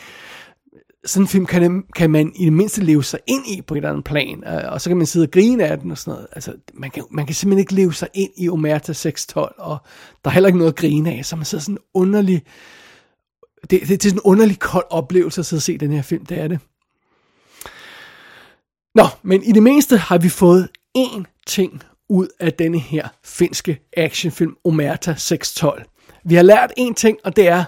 sådan 1.04 1.24
en 1.24 1.28
film 1.28 1.46
kan, 1.46 1.84
kan 1.96 2.10
man 2.10 2.32
i 2.36 2.44
det 2.44 2.52
mindste 2.52 2.84
leve 2.84 3.04
sig 3.04 3.20
ind 3.26 3.46
i 3.46 3.62
på 3.62 3.74
et 3.74 3.78
eller 3.78 3.90
andet 3.90 4.04
plan, 4.04 4.44
øh, 4.46 4.72
og 4.72 4.80
så 4.80 4.90
kan 4.90 4.96
man 4.96 5.06
sidde 5.06 5.24
og 5.24 5.30
grine 5.30 5.64
af 5.64 5.78
den 5.78 5.90
og 5.90 5.98
sådan 5.98 6.10
noget. 6.12 6.26
Altså, 6.32 6.54
man 6.74 6.90
kan, 6.90 7.04
man 7.10 7.26
kan 7.26 7.34
simpelthen 7.34 7.60
ikke 7.60 7.74
leve 7.74 7.94
sig 7.94 8.08
ind 8.14 8.30
i 8.36 8.48
Omerta 8.48 8.92
612, 8.92 9.54
og 9.58 9.78
der 10.24 10.30
er 10.30 10.34
heller 10.34 10.48
ikke 10.48 10.58
noget 10.58 10.72
at 10.72 10.78
grine 10.78 11.12
af, 11.12 11.24
så 11.24 11.36
man 11.36 11.44
sidder 11.44 11.62
sådan 11.62 11.74
en 11.74 11.78
underlig, 11.94 12.42
det, 13.62 13.70
det, 13.70 13.88
det 13.88 14.04
er 14.04 14.10
sådan 14.10 14.16
en 14.16 14.22
underlig 14.24 14.58
kold 14.58 14.86
oplevelse 14.90 15.40
at 15.40 15.46
sidde 15.46 15.58
og 15.58 15.62
se 15.62 15.78
den 15.78 15.92
her 15.92 16.02
film, 16.02 16.26
det 16.26 16.38
er 16.38 16.48
det. 16.48 16.58
Nå, 18.94 19.04
men 19.22 19.42
i 19.42 19.52
det 19.52 19.62
mindste 19.62 19.96
har 19.96 20.18
vi 20.18 20.28
fået 20.28 20.68
én 20.98 21.42
ting 21.46 21.82
ud 22.08 22.28
af 22.40 22.52
denne 22.52 22.78
her 22.78 23.08
finske 23.24 23.80
actionfilm 23.96 24.56
Omerta 24.64 25.14
612. 25.18 25.84
Vi 26.24 26.34
har 26.34 26.42
lært 26.42 26.72
én 26.78 26.94
ting, 26.94 27.18
og 27.24 27.36
det 27.36 27.48
er, 27.48 27.64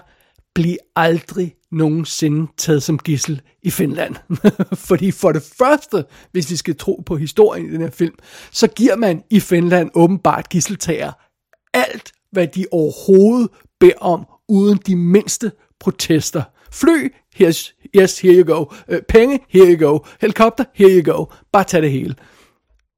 bliv 0.55 0.75
aldrig 0.95 1.55
nogensinde 1.73 2.51
taget 2.57 2.83
som 2.83 2.97
gissel 2.97 3.41
i 3.63 3.71
Finland. 3.71 4.15
Fordi 4.89 5.11
for 5.11 5.31
det 5.31 5.43
første, 5.57 6.05
hvis 6.31 6.51
vi 6.51 6.55
skal 6.55 6.77
tro 6.77 7.03
på 7.05 7.15
historien 7.15 7.65
i 7.65 7.71
den 7.71 7.81
her 7.81 7.89
film, 7.89 8.15
så 8.51 8.67
giver 8.67 8.95
man 8.95 9.23
i 9.29 9.39
Finland 9.39 9.89
åbenbart 9.93 10.49
gisseltager 10.49 11.11
alt, 11.73 12.11
hvad 12.31 12.47
de 12.47 12.65
overhovedet 12.71 13.49
beder 13.79 13.97
om, 14.01 14.25
uden 14.49 14.79
de 14.87 14.95
mindste 14.95 15.51
protester. 15.79 16.43
Fly, 16.71 17.13
yes, 17.41 17.75
yes 17.95 18.19
here 18.19 18.35
you 18.35 18.55
go. 18.55 18.65
Uh, 18.93 18.97
penge, 19.09 19.39
here 19.49 19.77
you 19.77 19.87
go. 19.87 19.99
Helikopter, 20.21 20.63
here 20.75 21.01
you 21.01 21.13
go. 21.13 21.25
Bare 21.51 21.63
tag 21.63 21.81
det 21.81 21.91
hele. 21.91 22.15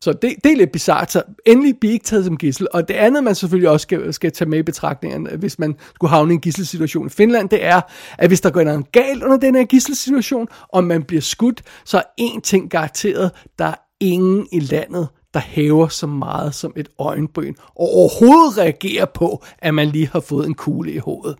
Så 0.05 0.13
det, 0.13 0.35
det 0.43 0.51
er 0.51 0.55
lidt 0.55 0.71
bizart, 0.71 1.11
så 1.11 1.23
endelig 1.45 1.77
bliver 1.79 1.93
ikke 1.93 2.05
taget 2.05 2.25
som 2.25 2.37
gissel. 2.37 2.67
Og 2.73 2.87
det 2.87 2.93
andet, 2.93 3.23
man 3.23 3.35
selvfølgelig 3.35 3.69
også 3.69 3.83
skal, 3.83 4.13
skal 4.13 4.31
tage 4.31 4.49
med 4.49 4.59
i 4.59 4.63
betragtningen, 4.63 5.39
hvis 5.39 5.59
man 5.59 5.75
skulle 5.95 6.11
havne 6.11 6.33
i 6.33 6.35
en 6.35 6.41
gisselsituation 6.41 7.07
i 7.07 7.09
Finland, 7.09 7.49
det 7.49 7.65
er, 7.65 7.81
at 8.17 8.29
hvis 8.29 8.41
der 8.41 8.49
går 8.49 8.63
noget 8.63 8.91
galt 8.91 9.23
under 9.23 9.37
den 9.37 9.55
her 9.55 9.65
gisselsituation, 9.65 10.47
og 10.69 10.83
man 10.83 11.03
bliver 11.03 11.21
skudt, 11.21 11.63
så 11.85 11.97
er 11.97 12.03
én 12.21 12.41
ting 12.41 12.69
garanteret, 12.69 13.31
der 13.59 13.65
er 13.65 13.75
ingen 13.99 14.47
i 14.51 14.59
landet, 14.59 15.07
der 15.33 15.39
hæver 15.39 15.87
så 15.87 16.07
meget 16.07 16.55
som 16.55 16.73
et 16.75 16.89
øjenbryn, 16.99 17.53
og 17.67 17.89
overhovedet 17.89 18.57
reagerer 18.57 19.05
på, 19.05 19.43
at 19.59 19.73
man 19.73 19.87
lige 19.87 20.07
har 20.07 20.19
fået 20.19 20.47
en 20.47 20.53
kugle 20.53 20.91
i 20.91 20.97
hovedet. 20.97 21.35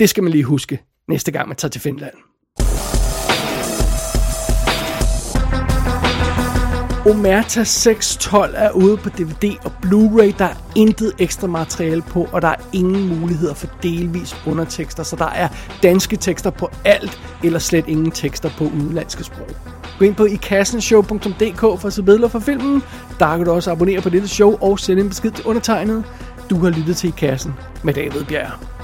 Det 0.00 0.08
skal 0.10 0.22
man 0.22 0.32
lige 0.32 0.44
huske. 0.44 0.82
næste 1.08 1.32
gang 1.32 1.48
man 1.48 1.56
tager 1.56 1.70
til 1.70 1.80
Finland. 1.80 2.14
Omerta 7.06 7.64
612 7.64 8.54
er 8.56 8.70
ude 8.70 8.96
på 8.96 9.08
DVD 9.08 9.56
og 9.64 9.72
Blu-ray. 9.84 10.38
Der 10.38 10.44
er 10.44 10.54
intet 10.76 11.12
ekstra 11.18 11.46
materiale 11.46 12.02
på, 12.02 12.28
og 12.32 12.42
der 12.42 12.48
er 12.48 12.56
ingen 12.72 13.20
muligheder 13.20 13.54
for 13.54 13.66
delvis 13.82 14.36
undertekster, 14.46 15.02
så 15.02 15.16
der 15.16 15.28
er 15.28 15.48
danske 15.82 16.16
tekster 16.16 16.50
på 16.50 16.70
alt, 16.84 17.20
eller 17.44 17.58
slet 17.58 17.88
ingen 17.88 18.10
tekster 18.10 18.50
på 18.58 18.64
udenlandske 18.64 19.24
sprog. 19.24 19.48
Gå 19.98 20.04
ind 20.04 20.14
på 20.14 20.24
ikassenshow.dk 20.24 21.60
for 21.60 21.86
at 21.86 21.92
se 21.92 22.02
billeder 22.02 22.28
fra 22.28 22.40
filmen. 22.40 22.82
Der 23.18 23.36
kan 23.36 23.44
du 23.44 23.50
også 23.50 23.70
abonnere 23.70 24.00
på 24.00 24.08
dette 24.08 24.28
show 24.28 24.56
og 24.60 24.78
sende 24.78 25.02
en 25.02 25.08
besked 25.08 25.30
til 25.30 25.44
undertegnet. 25.44 26.04
Du 26.50 26.56
har 26.56 26.70
lyttet 26.70 26.96
til 26.96 27.08
I 27.08 27.12
Kassen 27.16 27.54
med 27.82 27.94
David 27.94 28.24
Bjerg. 28.24 28.75